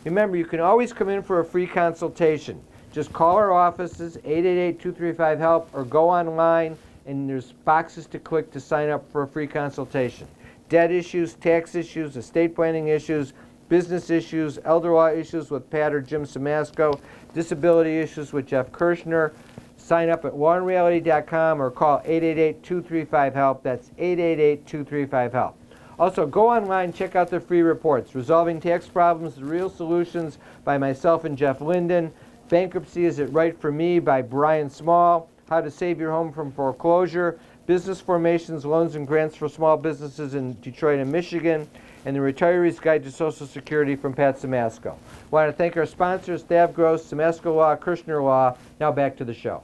Remember, 0.05 0.37
you 0.37 0.45
can 0.45 0.61
always 0.61 0.93
come 0.93 1.09
in 1.09 1.25
for 1.25 1.41
a 1.41 1.45
free 1.45 1.67
consultation. 1.67 2.63
Just 2.93 3.13
call 3.13 3.35
our 3.35 3.51
offices, 3.53 4.17
888-235-HELP, 4.19 5.71
or 5.73 5.85
go 5.85 6.09
online, 6.09 6.79
and 7.07 7.29
there's 7.29 7.53
boxes 7.53 8.07
to 8.07 8.19
click 8.19 8.51
to 8.53 8.61
sign 8.61 8.88
up 8.88 9.11
for 9.11 9.23
a 9.23 9.29
free 9.29 9.47
consultation. 9.47 10.27
Debt 10.69 10.90
issues, 10.90 11.35
tax 11.35 11.75
issues, 11.75 12.16
estate 12.16 12.55
planning 12.55 12.88
issues, 12.88 13.33
business 13.69 14.11
issues, 14.11 14.59
elder 14.64 14.92
law 14.92 15.09
issues 15.09 15.51
with 15.51 15.69
Pat 15.71 15.95
or 15.95 16.01
Jim 16.01 16.25
Simasko, 16.25 17.01
disability 17.35 17.99
issues 17.99 18.33
with 18.33 18.47
Jeff 18.47 18.73
Kirschner. 18.73 19.33
Sign 19.77 20.09
up 20.09 20.25
at 20.25 20.33
lawandreality.com 20.33 21.62
or 21.62 21.71
call 21.71 22.01
888-235-HELP. 22.01 23.62
That's 23.62 23.90
888-235-HELP. 23.99 25.55
Also, 25.99 26.27
go 26.27 26.51
online, 26.51 26.92
check 26.92 27.16
out 27.16 27.31
the 27.31 27.40
free 27.40 27.62
reports. 27.62 28.14
Resolving 28.14 28.61
Tax 28.61 28.87
Problems, 28.87 29.37
The 29.37 29.45
Real 29.45 29.71
Solutions 29.71 30.38
by 30.64 30.77
myself 30.77 31.25
and 31.25 31.38
Jeff 31.38 31.61
Linden. 31.61 32.12
Bankruptcy, 32.49 33.07
Is 33.07 33.19
It 33.19 33.33
Right 33.33 33.59
for 33.59 33.73
Me 33.73 33.99
by 33.99 34.23
Brian 34.23 34.69
Small. 34.69 35.31
How 35.49 35.61
to 35.61 35.71
Save 35.71 36.01
Your 36.01 36.11
Home 36.11 36.33
from 36.33 36.51
Foreclosure. 36.51 37.39
Business 37.67 38.01
Formations, 38.01 38.65
Loans 38.65 38.97
and 38.97 39.07
Grants 39.07 39.37
for 39.37 39.49
Small 39.49 39.77
Businesses 39.77 40.35
in 40.35 40.61
Detroit 40.61 40.99
and 40.99 41.11
Michigan. 41.11 41.69
And 42.05 42.17
The 42.17 42.21
Retiree's 42.21 42.81
Guide 42.81 43.05
to 43.05 43.13
Social 43.13 43.47
Security 43.47 43.95
from 43.95 44.13
Pat 44.13 44.39
Simasko. 44.39 44.93
I 44.93 44.97
want 45.31 45.49
to 45.49 45.53
thank 45.53 45.77
our 45.77 45.87
sponsors, 45.87 46.43
Stavros, 46.43 47.05
Simasko 47.05 47.55
Law, 47.55 47.77
Kirschner 47.77 48.23
Law. 48.23 48.57
Now 48.81 48.91
back 48.91 49.17
to 49.19 49.25
the 49.25 49.35
show. 49.35 49.63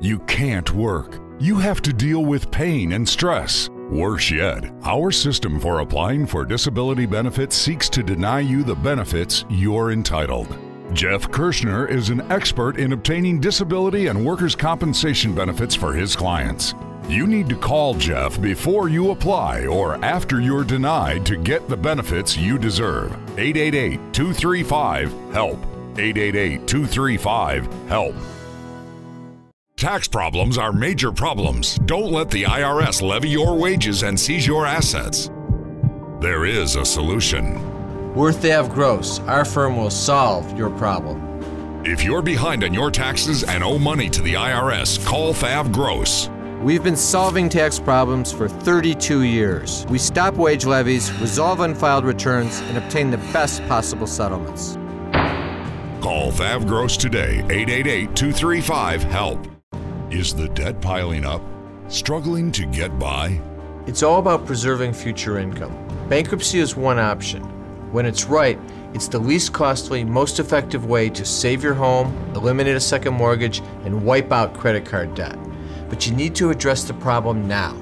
You 0.00 0.18
can't 0.20 0.70
work. 0.72 1.18
You 1.38 1.56
have 1.56 1.80
to 1.82 1.92
deal 1.92 2.24
with 2.24 2.50
pain 2.50 2.92
and 2.92 3.08
stress. 3.08 3.70
Worse 3.90 4.30
yet, 4.30 4.64
our 4.82 5.10
system 5.10 5.60
for 5.60 5.80
applying 5.80 6.26
for 6.26 6.44
disability 6.44 7.06
benefits 7.06 7.56
seeks 7.56 7.88
to 7.90 8.02
deny 8.02 8.40
you 8.40 8.62
the 8.62 8.74
benefits 8.74 9.44
you're 9.48 9.90
entitled. 9.90 10.58
Jeff 10.94 11.28
Kirschner 11.28 11.88
is 11.90 12.10
an 12.10 12.20
expert 12.30 12.76
in 12.76 12.92
obtaining 12.92 13.40
disability 13.40 14.06
and 14.06 14.24
workers' 14.24 14.54
compensation 14.54 15.34
benefits 15.34 15.74
for 15.74 15.92
his 15.92 16.14
clients. 16.14 16.72
You 17.08 17.26
need 17.26 17.48
to 17.48 17.56
call 17.56 17.94
Jeff 17.94 18.40
before 18.40 18.88
you 18.88 19.10
apply 19.10 19.66
or 19.66 20.02
after 20.04 20.40
you're 20.40 20.62
denied 20.62 21.26
to 21.26 21.36
get 21.36 21.68
the 21.68 21.76
benefits 21.76 22.36
you 22.36 22.58
deserve. 22.58 23.12
888 23.36 24.14
235 24.14 25.12
HELP. 25.32 25.58
888 25.98 26.68
235 26.68 27.88
HELP. 27.88 28.14
Tax 29.76 30.06
problems 30.06 30.56
are 30.56 30.72
major 30.72 31.10
problems. 31.10 31.76
Don't 31.86 32.12
let 32.12 32.30
the 32.30 32.44
IRS 32.44 33.02
levy 33.02 33.30
your 33.30 33.58
wages 33.58 34.04
and 34.04 34.18
seize 34.18 34.46
your 34.46 34.64
assets. 34.64 35.28
There 36.20 36.46
is 36.46 36.76
a 36.76 36.84
solution. 36.84 37.73
We're 38.14 38.30
Thav 38.30 38.72
Gross, 38.72 39.18
our 39.22 39.44
firm 39.44 39.76
will 39.76 39.90
solve 39.90 40.56
your 40.56 40.70
problem. 40.70 41.82
If 41.84 42.04
you're 42.04 42.22
behind 42.22 42.62
on 42.62 42.72
your 42.72 42.92
taxes 42.92 43.42
and 43.42 43.64
owe 43.64 43.76
money 43.76 44.08
to 44.10 44.22
the 44.22 44.34
IRS, 44.34 45.04
call 45.04 45.34
Thav 45.34 45.72
Gross. 45.72 46.28
We've 46.62 46.84
been 46.84 46.96
solving 46.96 47.48
tax 47.48 47.80
problems 47.80 48.30
for 48.30 48.48
32 48.48 49.22
years. 49.22 49.84
We 49.88 49.98
stop 49.98 50.34
wage 50.34 50.64
levies, 50.64 51.12
resolve 51.14 51.58
unfiled 51.58 52.04
returns, 52.04 52.60
and 52.60 52.78
obtain 52.78 53.10
the 53.10 53.18
best 53.32 53.66
possible 53.66 54.06
settlements. 54.06 54.74
Call 56.00 56.30
Thav 56.30 56.68
Gross 56.68 56.96
today, 56.96 57.38
888 57.50 58.14
235 58.14 59.02
HELP. 59.02 59.46
Is 60.12 60.32
the 60.32 60.48
debt 60.50 60.80
piling 60.80 61.24
up? 61.24 61.42
Struggling 61.88 62.52
to 62.52 62.64
get 62.66 62.96
by? 62.96 63.40
It's 63.88 64.04
all 64.04 64.20
about 64.20 64.46
preserving 64.46 64.92
future 64.92 65.38
income. 65.38 65.76
Bankruptcy 66.08 66.60
is 66.60 66.76
one 66.76 67.00
option. 67.00 67.42
When 67.94 68.06
it's 68.06 68.24
right, 68.24 68.58
it's 68.92 69.06
the 69.06 69.20
least 69.20 69.52
costly, 69.52 70.02
most 70.02 70.40
effective 70.40 70.86
way 70.86 71.08
to 71.10 71.24
save 71.24 71.62
your 71.62 71.74
home, 71.74 72.12
eliminate 72.34 72.74
a 72.74 72.80
second 72.80 73.14
mortgage, 73.14 73.60
and 73.84 74.04
wipe 74.04 74.32
out 74.32 74.52
credit 74.52 74.84
card 74.84 75.14
debt. 75.14 75.38
But 75.88 76.04
you 76.04 76.12
need 76.12 76.34
to 76.34 76.50
address 76.50 76.82
the 76.82 76.94
problem 76.94 77.46
now. 77.46 77.80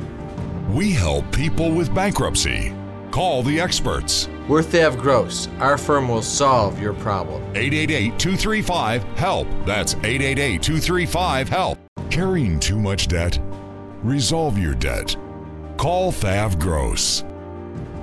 We 0.69 0.91
help 0.91 1.33
people 1.33 1.71
with 1.71 1.95
bankruptcy. 1.95 2.75
Call 3.11 3.43
the 3.43 3.59
experts. 3.59 4.29
We're 4.49 4.61
Thav 4.61 5.01
Gross, 5.01 5.49
our 5.61 5.79
firm 5.79 6.11
will 6.11 6.21
solve 6.21 6.79
your 6.79 6.93
problem. 6.93 7.43
888 7.55 8.19
235 8.19 9.03
HELP. 9.17 9.47
That's 9.65 9.95
888 9.95 10.63
235 10.63 11.49
HELP. 11.49 11.79
Carrying 12.11 12.61
too 12.61 12.79
much 12.79 13.09
debt? 13.09 13.39
Resolve 14.03 14.59
your 14.59 14.75
debt. 14.75 15.17
Call 15.79 16.13
Thav 16.13 16.61
Gross. 16.61 17.25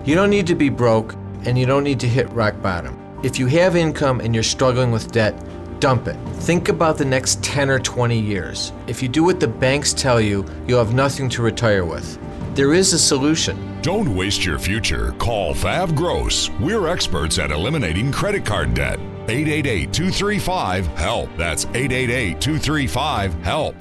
You 0.06 0.16
don't 0.16 0.32
need 0.32 0.48
to 0.48 0.56
be 0.56 0.70
broke, 0.70 1.14
and 1.46 1.58
you 1.58 1.66
don't 1.66 1.84
need 1.84 2.00
to 2.00 2.08
hit 2.08 2.30
rock 2.32 2.62
bottom. 2.62 2.98
If 3.24 3.38
you 3.38 3.48
have 3.48 3.76
income 3.76 4.20
and 4.22 4.34
you're 4.34 4.44
struggling 4.44 4.92
with 4.92 5.12
debt, 5.12 5.36
dump 5.80 6.08
it. 6.08 6.18
Think 6.38 6.70
about 6.70 6.98
the 6.98 7.06
next 7.06 7.44
10 7.44 7.70
or 7.70 7.80
20 7.80 8.20
years. 8.20 8.72
If 8.88 9.02
you 9.02 9.10
do 9.10 9.24
what 9.24 9.40
the 9.40 9.48
banks 9.48 9.94
tell 9.94 10.20
you, 10.22 10.46
you'll 10.68 10.84
have 10.84 10.94
nothing 10.94 11.30
to 11.30 11.42
retire 11.42 11.86
with. 11.86 12.18
There 12.56 12.74
is 12.74 12.94
a 12.94 13.00
solution. 13.00 13.82
Don't 13.82 14.16
waste 14.16 14.46
your 14.46 14.60
future. 14.60 15.14
Call 15.20 15.54
Thav 15.54 15.96
Gross. 15.96 16.50
We're 16.60 16.88
experts 16.88 17.40
at 17.40 17.52
eliminating 17.52 18.12
credit 18.12 18.46
card 18.46 18.74
debt. 18.74 19.00
888 19.30 19.94
235 19.94 20.88
HELP. 20.88 21.30
That's 21.38 21.66
888 21.66 22.42
235 22.42 23.34
HELP. 23.44 23.76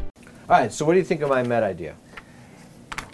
All 0.49 0.61
right, 0.61 0.73
so 0.73 0.85
what 0.85 0.93
do 0.93 0.99
you 0.99 1.05
think 1.05 1.23
of 1.23 1.31
my 1.31 1.43
Met 1.43 1.63
idea? 1.63 1.95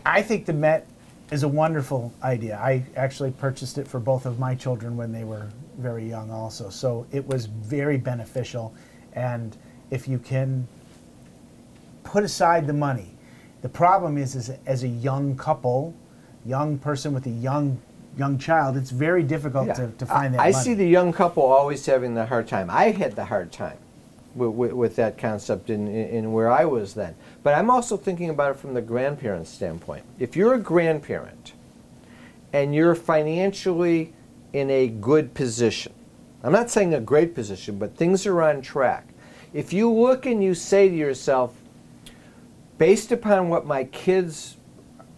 I 0.04 0.20
think 0.20 0.46
the 0.46 0.52
Met 0.52 0.86
is 1.30 1.42
a 1.42 1.48
wonderful 1.48 2.12
idea. 2.22 2.56
I 2.56 2.84
actually 2.96 3.30
purchased 3.30 3.78
it 3.78 3.88
for 3.88 3.98
both 3.98 4.26
of 4.26 4.38
my 4.38 4.54
children 4.54 4.96
when 4.96 5.12
they 5.12 5.24
were 5.24 5.48
very 5.78 6.08
young, 6.08 6.30
also. 6.30 6.68
So 6.68 7.06
it 7.12 7.26
was 7.26 7.46
very 7.46 7.96
beneficial. 7.96 8.74
And 9.14 9.56
if 9.90 10.06
you 10.06 10.18
can 10.18 10.66
put 12.02 12.24
aside 12.24 12.66
the 12.66 12.72
money, 12.74 13.16
the 13.62 13.68
problem 13.68 14.18
is, 14.18 14.34
is 14.34 14.50
as 14.66 14.82
a 14.84 14.88
young 14.88 15.36
couple, 15.36 15.94
young 16.44 16.78
person 16.78 17.14
with 17.14 17.26
a 17.26 17.30
young 17.30 17.80
young 18.16 18.38
child, 18.38 18.76
it's 18.76 18.90
very 18.90 19.24
difficult 19.24 19.74
to, 19.74 19.90
to 19.98 20.06
find 20.06 20.34
that 20.34 20.40
I 20.40 20.52
money. 20.52 20.64
see 20.64 20.74
the 20.74 20.86
young 20.86 21.12
couple 21.12 21.42
always 21.42 21.84
having 21.84 22.14
the 22.14 22.24
hard 22.24 22.46
time. 22.46 22.70
I 22.70 22.92
had 22.92 23.16
the 23.16 23.24
hard 23.24 23.50
time 23.50 23.76
with, 24.34 24.72
with, 24.72 24.96
that 24.96 25.18
concept 25.18 25.70
in, 25.70 25.88
in, 25.88 26.32
where 26.32 26.50
I 26.50 26.64
was 26.64 26.94
then. 26.94 27.14
But 27.42 27.54
I'm 27.54 27.70
also 27.70 27.96
thinking 27.96 28.30
about 28.30 28.52
it 28.52 28.56
from 28.58 28.74
the 28.74 28.82
grandparent 28.82 29.46
standpoint. 29.46 30.04
If 30.18 30.36
you're 30.36 30.54
a 30.54 30.58
grandparent 30.58 31.52
and 32.52 32.74
you're 32.74 32.94
financially 32.94 34.12
in 34.52 34.70
a 34.70 34.88
good 34.88 35.34
position, 35.34 35.92
I'm 36.42 36.52
not 36.52 36.70
saying 36.70 36.92
a 36.94 37.00
great 37.00 37.34
position, 37.34 37.78
but 37.78 37.96
things 37.96 38.26
are 38.26 38.42
on 38.42 38.60
track. 38.60 39.08
If 39.52 39.72
you 39.72 39.90
look 39.90 40.26
and 40.26 40.42
you 40.42 40.54
say 40.54 40.88
to 40.88 40.94
yourself, 40.94 41.54
based 42.76 43.12
upon 43.12 43.48
what 43.48 43.66
my 43.66 43.84
kids 43.84 44.56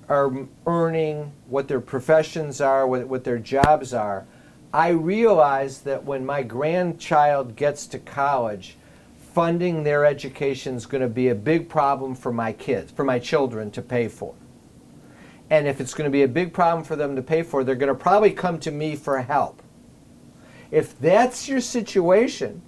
are 0.09 0.33
earning, 0.67 1.33
what 1.49 1.69
their 1.69 1.81
professions 1.81 2.61
are, 2.61 2.87
what, 2.87 3.09
what 3.09 3.25
their 3.25 3.39
jobs 3.39 3.93
are, 3.93 4.27
I 4.73 4.91
realize 4.91 5.81
that 5.81 6.05
when 6.05 6.27
my 6.27 6.43
grandchild 6.43 7.57
gets 7.57 7.87
to 7.89 7.99
college, 7.99 8.77
funding 9.37 9.85
their 9.85 10.07
education 10.07 10.77
is 10.77 10.87
going 10.87 11.03
to 11.03 11.09
be 11.09 11.29
a 11.29 11.35
big 11.35 11.69
problem 11.69 12.15
for 12.15 12.33
my 12.33 12.51
kids, 12.55 12.91
for 12.91 13.05
my 13.05 13.19
children 13.19 13.71
to 13.71 13.83
pay 13.83 14.09
for. 14.09 14.35
And 15.51 15.69
if 15.69 15.79
it's 15.79 15.93
going 15.93 16.07
to 16.07 16.11
be 16.11 16.23
a 16.23 16.29
big 16.29 16.55
problem 16.55 16.83
for 16.83 16.97
them 16.97 17.15
to 17.17 17.21
pay 17.21 17.43
for, 17.43 17.63
they're 17.63 17.75
going 17.75 17.93
to 17.93 17.95
probably 17.95 18.31
come 18.31 18.59
to 18.61 18.71
me 18.71 18.97
for 18.97 19.21
help. 19.21 19.63
If 20.71 20.99
that's 20.99 21.51
your 21.51 21.61
situation, 21.61 22.63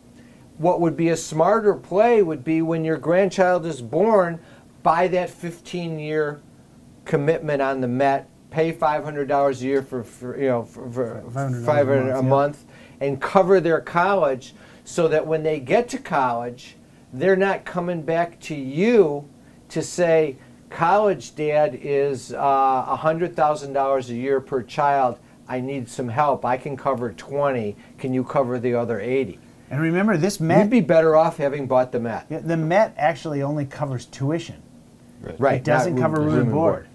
what 0.59 0.83
would 0.83 0.95
be 0.95 1.09
a 1.09 1.17
smarter 1.17 1.73
play 1.73 2.23
would 2.23 2.45
be 2.45 2.61
when 2.61 2.85
your 2.85 2.99
grandchild 2.99 3.65
is 3.65 3.81
born, 3.81 4.39
buy 4.83 5.09
that 5.09 5.31
15 5.31 5.99
year 5.99 6.43
commitment 7.07 7.63
on 7.63 7.81
the 7.81 7.89
Met, 7.89 8.29
pay 8.51 8.75
$500 8.75 9.61
a 9.63 9.65
year 9.65 9.83
for, 9.83 10.05
for 10.05 10.39
you 10.39 10.49
know 10.49 10.65
for, 10.65 10.93
for 10.93 11.25
$500 11.31 11.33
a 11.33 11.63
month, 11.63 12.09
yeah. 12.09 12.21
month 12.21 12.65
and 13.01 13.23
cover 13.23 13.59
their 13.59 13.81
college 13.81 14.53
so 14.89 15.07
that 15.07 15.27
when 15.27 15.43
they 15.43 15.61
get 15.61 15.87
to 15.87 15.99
college, 15.99 16.75
they're 17.13 17.37
not 17.37 17.67
coming 17.67 18.01
back 18.01 18.41
to 18.41 18.55
you 18.55 19.29
to 19.69 19.83
say, 19.83 20.35
college 20.71 21.35
dad 21.35 21.79
is 21.83 22.33
uh, 22.33 22.97
$100,000 22.97 24.09
a 24.09 24.15
year 24.15 24.41
per 24.41 24.63
child. 24.63 25.19
I 25.47 25.61
need 25.61 25.91
some 25.91 26.09
help. 26.09 26.47
I 26.47 26.57
can 26.57 26.75
cover 26.75 27.13
20. 27.13 27.77
Can 27.99 28.15
you 28.15 28.25
cover 28.25 28.59
the 28.59 28.73
other 28.77 28.99
80? 28.99 29.39
And 29.71 29.83
remember, 29.83 30.17
this 30.17 30.41
Met. 30.41 30.63
You'd 30.63 30.71
be 30.71 30.81
better 30.81 31.15
off 31.15 31.37
having 31.37 31.67
bought 31.67 31.93
the 31.93 32.01
Met. 32.01 32.25
yeah, 32.31 32.39
the 32.39 32.57
Met 32.57 32.95
actually 32.97 33.43
only 33.43 33.67
covers 33.67 34.07
tuition. 34.07 34.63
Right. 35.39 35.57
It 35.57 35.65
doesn't 35.65 35.97
not 35.97 36.01
cover 36.01 36.23
room- 36.23 36.29
room 36.33 36.43
and 36.45 36.53
board. 36.53 36.89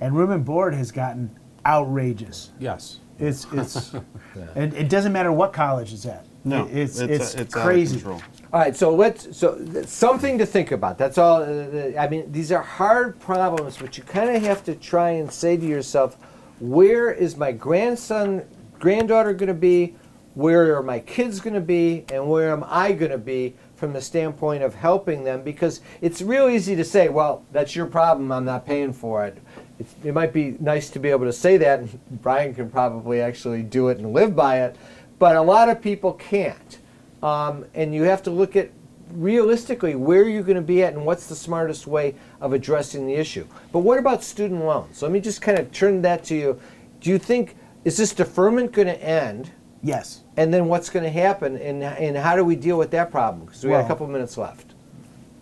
And 0.00 0.16
room 0.16 0.30
and 0.30 0.44
board 0.44 0.72
has 0.74 0.92
gotten 0.92 1.36
outrageous. 1.66 2.52
Yes. 2.60 3.00
It's 3.18 3.48
it's, 3.52 3.92
and 4.54 4.72
it 4.72 4.88
doesn't 4.88 5.12
matter 5.12 5.32
what 5.32 5.52
college 5.52 5.92
it's 5.92 6.06
at. 6.06 6.26
No, 6.44 6.66
It- 6.66 6.76
it's 6.76 6.98
it's, 7.00 7.22
it's, 7.22 7.34
it's 7.34 7.54
of 7.54 7.62
crazy. 7.62 7.96
control. 7.96 8.22
All 8.52 8.60
right, 8.60 8.74
so 8.74 8.94
let's 8.94 9.36
so 9.36 9.64
something 9.86 10.38
to 10.38 10.46
think 10.46 10.72
about. 10.72 10.98
That's 10.98 11.18
all. 11.18 11.42
Uh, 11.42 11.46
uh, 11.46 11.92
I 11.98 12.08
mean, 12.08 12.32
these 12.32 12.50
are 12.50 12.62
hard 12.62 13.18
problems, 13.20 13.76
but 13.76 13.96
you 13.96 14.02
kind 14.02 14.30
of 14.34 14.42
have 14.42 14.64
to 14.64 14.74
try 14.74 15.10
and 15.10 15.30
say 15.30 15.56
to 15.56 15.64
yourself, 15.66 16.16
where 16.58 17.12
is 17.12 17.36
my 17.36 17.52
grandson, 17.52 18.42
granddaughter 18.78 19.32
going 19.34 19.48
to 19.48 19.54
be? 19.54 19.94
Where 20.34 20.76
are 20.76 20.82
my 20.82 21.00
kids 21.00 21.40
going 21.40 21.54
to 21.54 21.60
be? 21.60 22.04
And 22.12 22.28
where 22.28 22.50
am 22.52 22.64
I 22.66 22.92
going 22.92 23.10
to 23.10 23.18
be 23.18 23.54
from 23.76 23.92
the 23.92 24.00
standpoint 24.00 24.62
of 24.62 24.74
helping 24.74 25.24
them? 25.24 25.42
Because 25.42 25.80
it's 26.00 26.22
real 26.22 26.48
easy 26.48 26.74
to 26.76 26.84
say, 26.84 27.08
well, 27.08 27.44
that's 27.52 27.74
your 27.76 27.86
problem. 27.86 28.30
I'm 28.32 28.44
not 28.44 28.64
paying 28.64 28.92
for 28.92 29.24
it. 29.26 29.38
It's, 29.80 29.94
it 30.04 30.12
might 30.14 30.32
be 30.32 30.56
nice 30.60 30.88
to 30.90 30.98
be 30.98 31.08
able 31.10 31.26
to 31.26 31.32
say 31.32 31.56
that, 31.56 31.80
and 31.80 32.00
Brian 32.22 32.54
can 32.54 32.70
probably 32.70 33.20
actually 33.20 33.62
do 33.62 33.88
it 33.88 33.98
and 33.98 34.12
live 34.12 34.36
by 34.36 34.60
it, 34.62 34.76
but 35.20 35.36
a 35.36 35.42
lot 35.42 35.68
of 35.68 35.80
people 35.80 36.14
can't. 36.14 36.78
Um, 37.22 37.66
and 37.74 37.94
you 37.94 38.02
have 38.04 38.22
to 38.24 38.30
look 38.30 38.56
at 38.56 38.70
realistically 39.12 39.94
where 39.94 40.24
you're 40.24 40.42
going 40.42 40.56
to 40.56 40.62
be 40.62 40.82
at 40.82 40.94
and 40.94 41.04
what's 41.04 41.26
the 41.26 41.36
smartest 41.36 41.86
way 41.86 42.14
of 42.40 42.52
addressing 42.54 43.06
the 43.06 43.14
issue. 43.14 43.46
But 43.70 43.80
what 43.80 43.98
about 43.98 44.24
student 44.24 44.64
loans? 44.64 45.02
Let 45.02 45.12
me 45.12 45.20
just 45.20 45.42
kind 45.42 45.58
of 45.58 45.70
turn 45.70 46.02
that 46.02 46.24
to 46.24 46.34
you. 46.34 46.60
Do 47.00 47.10
you 47.10 47.18
think 47.18 47.56
is 47.84 47.96
this 47.96 48.12
deferment 48.12 48.72
going 48.72 48.88
to 48.88 49.02
end? 49.02 49.52
Yes. 49.82 50.24
And 50.36 50.52
then 50.52 50.66
what's 50.66 50.90
going 50.90 51.04
to 51.04 51.10
happen, 51.10 51.56
and, 51.56 51.82
and 51.82 52.16
how 52.16 52.36
do 52.36 52.44
we 52.44 52.56
deal 52.56 52.76
with 52.76 52.90
that 52.90 53.10
problem? 53.10 53.46
Because 53.46 53.62
we 53.64 53.70
got 53.70 53.76
a 53.76 53.78
Well- 53.80 53.88
couple 53.88 54.06
minutes 54.08 54.36
left. 54.36 54.74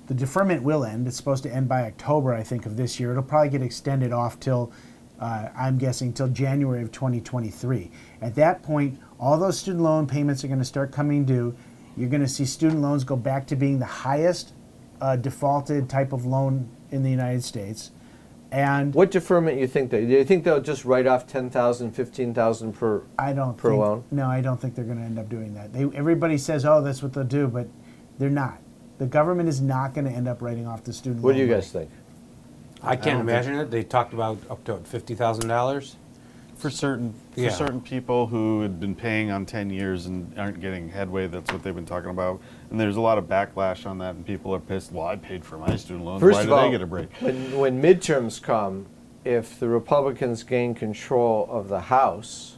The 0.06 0.14
deferment 0.14 0.62
will 0.62 0.84
end. 0.84 1.06
It's 1.06 1.16
supposed 1.18 1.42
to 1.42 1.54
end 1.54 1.68
by 1.68 1.82
October, 1.82 2.32
I 2.32 2.42
think, 2.42 2.64
of 2.64 2.76
this 2.76 2.98
year. 2.98 3.10
It'll 3.10 3.22
probably 3.22 3.50
get 3.50 3.60
extended 3.62 4.10
off 4.10 4.40
till, 4.40 4.72
uh, 5.20 5.48
I'm 5.54 5.76
guessing, 5.76 6.14
till 6.14 6.28
January 6.28 6.82
of 6.82 6.90
2023. 6.92 7.90
At 8.22 8.34
that 8.36 8.62
point, 8.62 8.98
all 9.18 9.38
those 9.38 9.58
student 9.58 9.82
loan 9.82 10.06
payments 10.06 10.44
are 10.44 10.48
going 10.48 10.58
to 10.60 10.64
start 10.64 10.92
coming 10.92 11.24
due. 11.24 11.54
You're 11.96 12.08
going 12.08 12.22
to 12.22 12.28
see 12.28 12.44
student 12.44 12.80
loans 12.80 13.04
go 13.04 13.16
back 13.16 13.46
to 13.48 13.56
being 13.56 13.78
the 13.78 13.84
highest 13.86 14.52
uh, 15.00 15.16
defaulted 15.16 15.88
type 15.88 16.12
of 16.12 16.24
loan 16.26 16.68
in 16.90 17.02
the 17.02 17.10
United 17.10 17.42
States. 17.42 17.90
And 18.50 18.94
What 18.94 19.10
deferment 19.10 19.58
you 19.58 19.66
think 19.66 19.90
they? 19.90 20.06
Do 20.06 20.12
you 20.12 20.24
think 20.24 20.44
they'll 20.44 20.60
just 20.60 20.84
write 20.86 21.06
off 21.06 21.26
10,000, 21.26 21.90
15,000 21.92 22.72
per? 22.72 23.02
I 23.18 23.32
don't 23.34 23.56
per 23.58 23.70
think, 23.70 23.80
loan? 23.80 24.04
No, 24.10 24.26
I 24.26 24.40
don't 24.40 24.58
think 24.58 24.74
they're 24.74 24.84
going 24.86 24.98
to 24.98 25.04
end 25.04 25.18
up 25.18 25.28
doing 25.28 25.52
that. 25.54 25.72
They, 25.72 25.82
everybody 25.94 26.38
says, 26.38 26.64
"Oh, 26.64 26.80
that's 26.80 27.02
what 27.02 27.12
they'll 27.12 27.24
do," 27.24 27.46
but 27.46 27.68
they're 28.18 28.30
not. 28.30 28.58
The 28.96 29.04
government 29.06 29.50
is 29.50 29.60
not 29.60 29.92
going 29.92 30.06
to 30.06 30.10
end 30.10 30.26
up 30.28 30.40
writing 30.40 30.66
off 30.66 30.82
the 30.82 30.94
student 30.94 31.22
What 31.22 31.32
do 31.34 31.40
you 31.40 31.46
money. 31.46 31.60
guys 31.60 31.70
think? 31.70 31.90
I 32.82 32.96
can't 32.96 33.04
don't 33.04 33.12
think- 33.18 33.20
imagine 33.28 33.54
it. 33.56 33.70
They 33.70 33.82
talked 33.82 34.14
about 34.14 34.38
up 34.48 34.64
to 34.64 34.78
fifty 34.78 35.14
thousand 35.14 35.48
dollars. 35.48 35.96
For 36.58 36.70
certain 36.70 37.14
for 37.32 37.40
Yeah. 37.40 37.50
certain 37.50 37.80
people 37.80 38.26
who 38.26 38.62
had 38.62 38.80
been 38.80 38.96
paying 38.96 39.30
on 39.30 39.46
10 39.46 39.70
years 39.70 40.06
and 40.06 40.32
aren't 40.36 40.60
getting 40.60 40.88
headway, 40.88 41.28
that's 41.28 41.52
what 41.52 41.62
they've 41.62 41.74
been 41.74 41.86
talking 41.86 42.10
about. 42.10 42.40
And 42.70 42.80
there's 42.80 42.96
a 42.96 43.00
lot 43.00 43.16
of 43.16 43.24
backlash 43.28 43.86
on 43.86 43.98
that, 43.98 44.16
and 44.16 44.26
people 44.26 44.52
are 44.54 44.58
pissed. 44.58 44.90
Well, 44.90 45.06
I 45.06 45.14
paid 45.14 45.44
for 45.44 45.56
my 45.56 45.76
student 45.76 46.04
loans. 46.04 46.20
First 46.20 46.34
Why 46.34 46.40
of 46.42 46.46
did 46.48 46.52
all, 46.52 46.64
they 46.64 46.70
get 46.72 46.82
a 46.82 46.86
break? 46.86 47.12
When, 47.20 47.58
when 47.58 47.80
midterms 47.82 48.42
come, 48.42 48.86
if 49.24 49.60
the 49.60 49.68
Republicans 49.68 50.42
gain 50.42 50.74
control 50.74 51.46
of 51.48 51.68
the 51.68 51.82
House, 51.82 52.56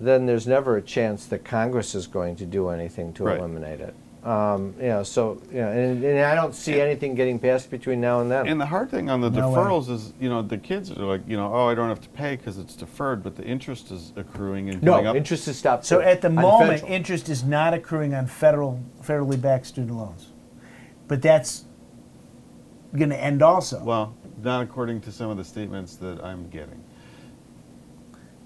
then 0.00 0.24
there's 0.24 0.46
never 0.46 0.76
a 0.76 0.82
chance 0.82 1.26
that 1.26 1.44
Congress 1.44 1.94
is 1.94 2.06
going 2.06 2.36
to 2.36 2.46
do 2.46 2.70
anything 2.70 3.12
to 3.14 3.24
Right. 3.24 3.38
eliminate 3.38 3.80
it. 3.80 3.94
Um, 4.24 4.74
you 4.80 4.86
know, 4.86 5.02
so 5.02 5.40
you 5.50 5.58
know, 5.58 5.68
and, 5.68 6.02
and 6.02 6.20
I 6.20 6.34
don't 6.34 6.54
see 6.54 6.80
anything 6.80 7.14
getting 7.14 7.38
passed 7.38 7.70
between 7.70 8.00
now 8.00 8.20
and 8.20 8.30
then. 8.30 8.46
And 8.48 8.58
the 8.58 8.64
hard 8.64 8.90
thing 8.90 9.10
on 9.10 9.20
the 9.20 9.28
No 9.28 9.50
way. 9.50 9.56
deferrals 9.58 9.90
is, 9.90 10.14
you 10.18 10.30
know, 10.30 10.40
the 10.40 10.56
kids 10.56 10.90
are 10.90 11.04
like, 11.04 11.20
you 11.28 11.36
know, 11.36 11.52
oh, 11.52 11.68
I 11.68 11.74
don't 11.74 11.90
have 11.90 12.00
to 12.00 12.08
pay 12.08 12.36
because 12.36 12.56
it's 12.56 12.74
deferred, 12.74 13.22
but 13.22 13.36
the 13.36 13.44
interest 13.44 13.90
is 13.90 14.14
accruing 14.16 14.70
and 14.70 14.80
going 14.82 15.04
no, 15.04 15.10
up. 15.10 15.16
interest 15.16 15.46
is 15.46 15.58
stopped. 15.58 15.84
So 15.84 15.98
too, 15.98 16.06
at 16.06 16.22
the 16.22 16.28
on 16.28 16.34
moment, 16.36 16.80
federal. 16.80 16.92
interest 16.92 17.28
is 17.28 17.44
not 17.44 17.74
accruing 17.74 18.14
on 18.14 18.26
federal, 18.26 18.80
federally 19.02 19.38
backed 19.38 19.66
student 19.66 19.94
loans, 19.96 20.28
but 21.08 21.20
that's 21.20 21.64
going 22.96 23.10
to 23.10 23.20
end 23.20 23.42
also. 23.42 23.82
Well, 23.82 24.14
not 24.42 24.62
according 24.62 25.00
to 25.02 25.12
some 25.12 25.30
of 25.30 25.36
the 25.36 25.44
statements 25.44 25.96
that 25.96 26.22
I'm 26.22 26.48
getting. 26.48 26.83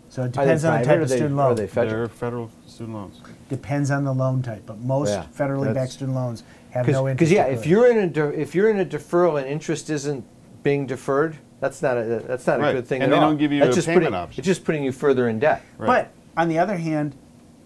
So 0.08 0.24
it 0.24 0.32
depends 0.32 0.64
on 0.64 0.80
the 0.80 0.84
private 0.84 0.86
type 0.86 0.98
or 0.98 1.02
of 1.02 1.08
they- 1.08 1.16
student 1.16 1.34
or 1.34 1.44
loan. 1.44 1.56
they 1.56 1.66
federal? 1.66 1.96
They're 1.96 2.08
federal 2.08 2.50
student 2.66 2.94
loans. 2.96 3.20
Depends 3.48 3.90
on 3.90 4.04
the 4.04 4.12
loan 4.14 4.42
type, 4.42 4.62
but 4.66 4.78
most 4.80 5.10
Yeah, 5.10 5.24
federally 5.36 5.64
that's- 5.66 5.74
backed 5.74 5.92
student 5.92 6.16
loans 6.16 6.42
have 6.70 6.86
no 6.88 7.08
interest. 7.08 7.18
Because 7.18 7.32
yeah, 7.32 7.44
accrued. 7.44 7.58
if 7.60 7.66
you're 7.66 7.86
in 7.90 7.98
a 7.98 8.06
de- 8.08 8.40
if 8.40 8.54
you're 8.54 8.70
in 8.70 8.80
a 8.80 8.84
deferral 8.84 9.38
and 9.38 9.46
interest 9.46 9.90
isn't 9.90 10.24
being 10.62 10.86
deferred, 10.86 11.36
that's 11.60 11.82
not 11.82 11.96
a 11.96 12.22
that's 12.26 12.46
not 12.46 12.60
a 12.60 12.62
Right, 12.62 12.72
good 12.72 12.86
thing 12.86 13.02
and 13.02 13.12
at 13.12 13.16
they 13.16 13.22
all. 13.22 13.30
don't 13.30 13.38
give 13.38 13.52
you 13.52 13.60
That's 13.60 13.72
a 13.76 13.78
just 13.78 13.86
payment 13.88 14.04
putting, 14.06 14.14
option. 14.18 14.40
It's 14.40 14.46
just 14.46 14.64
putting 14.64 14.82
you 14.84 14.92
further 14.92 15.28
in 15.28 15.38
debt. 15.38 15.62
Right. 15.78 15.86
But 15.86 16.10
on 16.40 16.48
the 16.48 16.58
other 16.58 16.76
hand, 16.76 17.14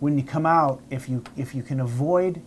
when 0.00 0.16
you 0.16 0.24
come 0.24 0.46
out, 0.46 0.80
if 0.90 1.08
you 1.08 1.22
if 1.36 1.54
you 1.54 1.62
can 1.62 1.80
avoid 1.80 2.40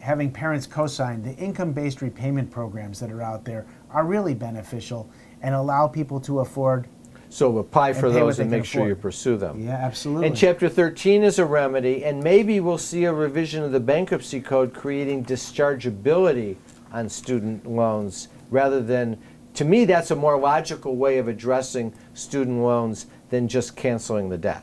having 0.00 0.32
parents 0.32 0.66
co-sign, 0.66 1.22
the 1.22 1.32
income-based 1.36 2.02
repayment 2.02 2.50
programs 2.50 2.98
that 2.98 3.12
are 3.12 3.22
out 3.22 3.44
there 3.44 3.64
are 3.92 4.04
really 4.04 4.34
beneficial 4.34 5.08
and 5.40 5.54
allow 5.54 5.86
people 5.86 6.18
to 6.20 6.40
afford. 6.40 6.88
So 7.32 7.56
apply 7.56 7.94
for 7.94 8.08
And 8.08 8.14
pay 8.14 8.20
what 8.20 8.26
those 8.26 8.36
they 8.36 8.42
and 8.42 8.52
can 8.52 8.58
make 8.58 8.66
sure 8.66 8.86
you 8.86 8.94
pursue 8.94 9.38
them. 9.38 9.64
Yeah, 9.64 9.70
absolutely. 9.70 10.26
And 10.26 10.36
Chapter 10.36 10.68
13 10.68 11.22
is 11.22 11.38
a 11.38 11.46
remedy, 11.46 12.04
and 12.04 12.22
maybe 12.22 12.60
we'll 12.60 12.76
see 12.76 13.04
a 13.04 13.12
revision 13.12 13.64
of 13.64 13.72
the 13.72 13.80
bankruptcy 13.80 14.38
code 14.38 14.74
creating 14.74 15.24
dischargeability 15.24 16.56
on 16.92 17.08
student 17.08 17.66
loans 17.66 18.28
rather 18.50 18.82
than, 18.82 19.16
to 19.54 19.64
me, 19.64 19.86
that's 19.86 20.10
a 20.10 20.14
more 20.14 20.38
logical 20.38 20.96
way 20.96 21.16
of 21.16 21.26
addressing 21.26 21.94
student 22.12 22.60
loans 22.60 23.06
than 23.30 23.48
just 23.48 23.76
canceling 23.76 24.28
the 24.28 24.36
debt. 24.36 24.62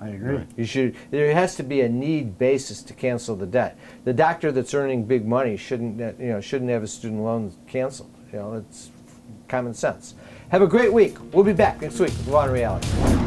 I 0.00 0.08
agree. 0.08 0.46
You 0.56 0.64
should. 0.64 0.96
There 1.10 1.34
has 1.34 1.54
to 1.56 1.62
be 1.62 1.82
a 1.82 1.88
need 1.88 2.38
basis 2.38 2.82
to 2.84 2.94
cancel 2.94 3.36
the 3.36 3.46
debt. 3.46 3.78
The 4.04 4.14
doctor 4.14 4.52
that's 4.52 4.72
earning 4.72 5.04
big 5.04 5.26
money 5.26 5.58
shouldn't, 5.58 6.00
uh, 6.00 6.12
you 6.18 6.28
know, 6.28 6.40
shouldn't 6.40 6.70
have 6.70 6.80
his 6.80 6.94
student 6.94 7.20
loans 7.20 7.58
canceled. 7.66 8.14
You 8.32 8.38
know, 8.38 8.54
it's 8.54 8.90
common 9.48 9.74
sense. 9.74 10.14
Have 10.50 10.62
a 10.62 10.66
great 10.66 10.92
week. 10.92 11.16
We'll 11.32 11.44
be 11.44 11.52
back 11.52 11.82
next 11.82 11.98
week 11.98 12.10
with 12.10 12.28
Law 12.28 12.44
and 12.44 12.52
Reality. 12.52 13.25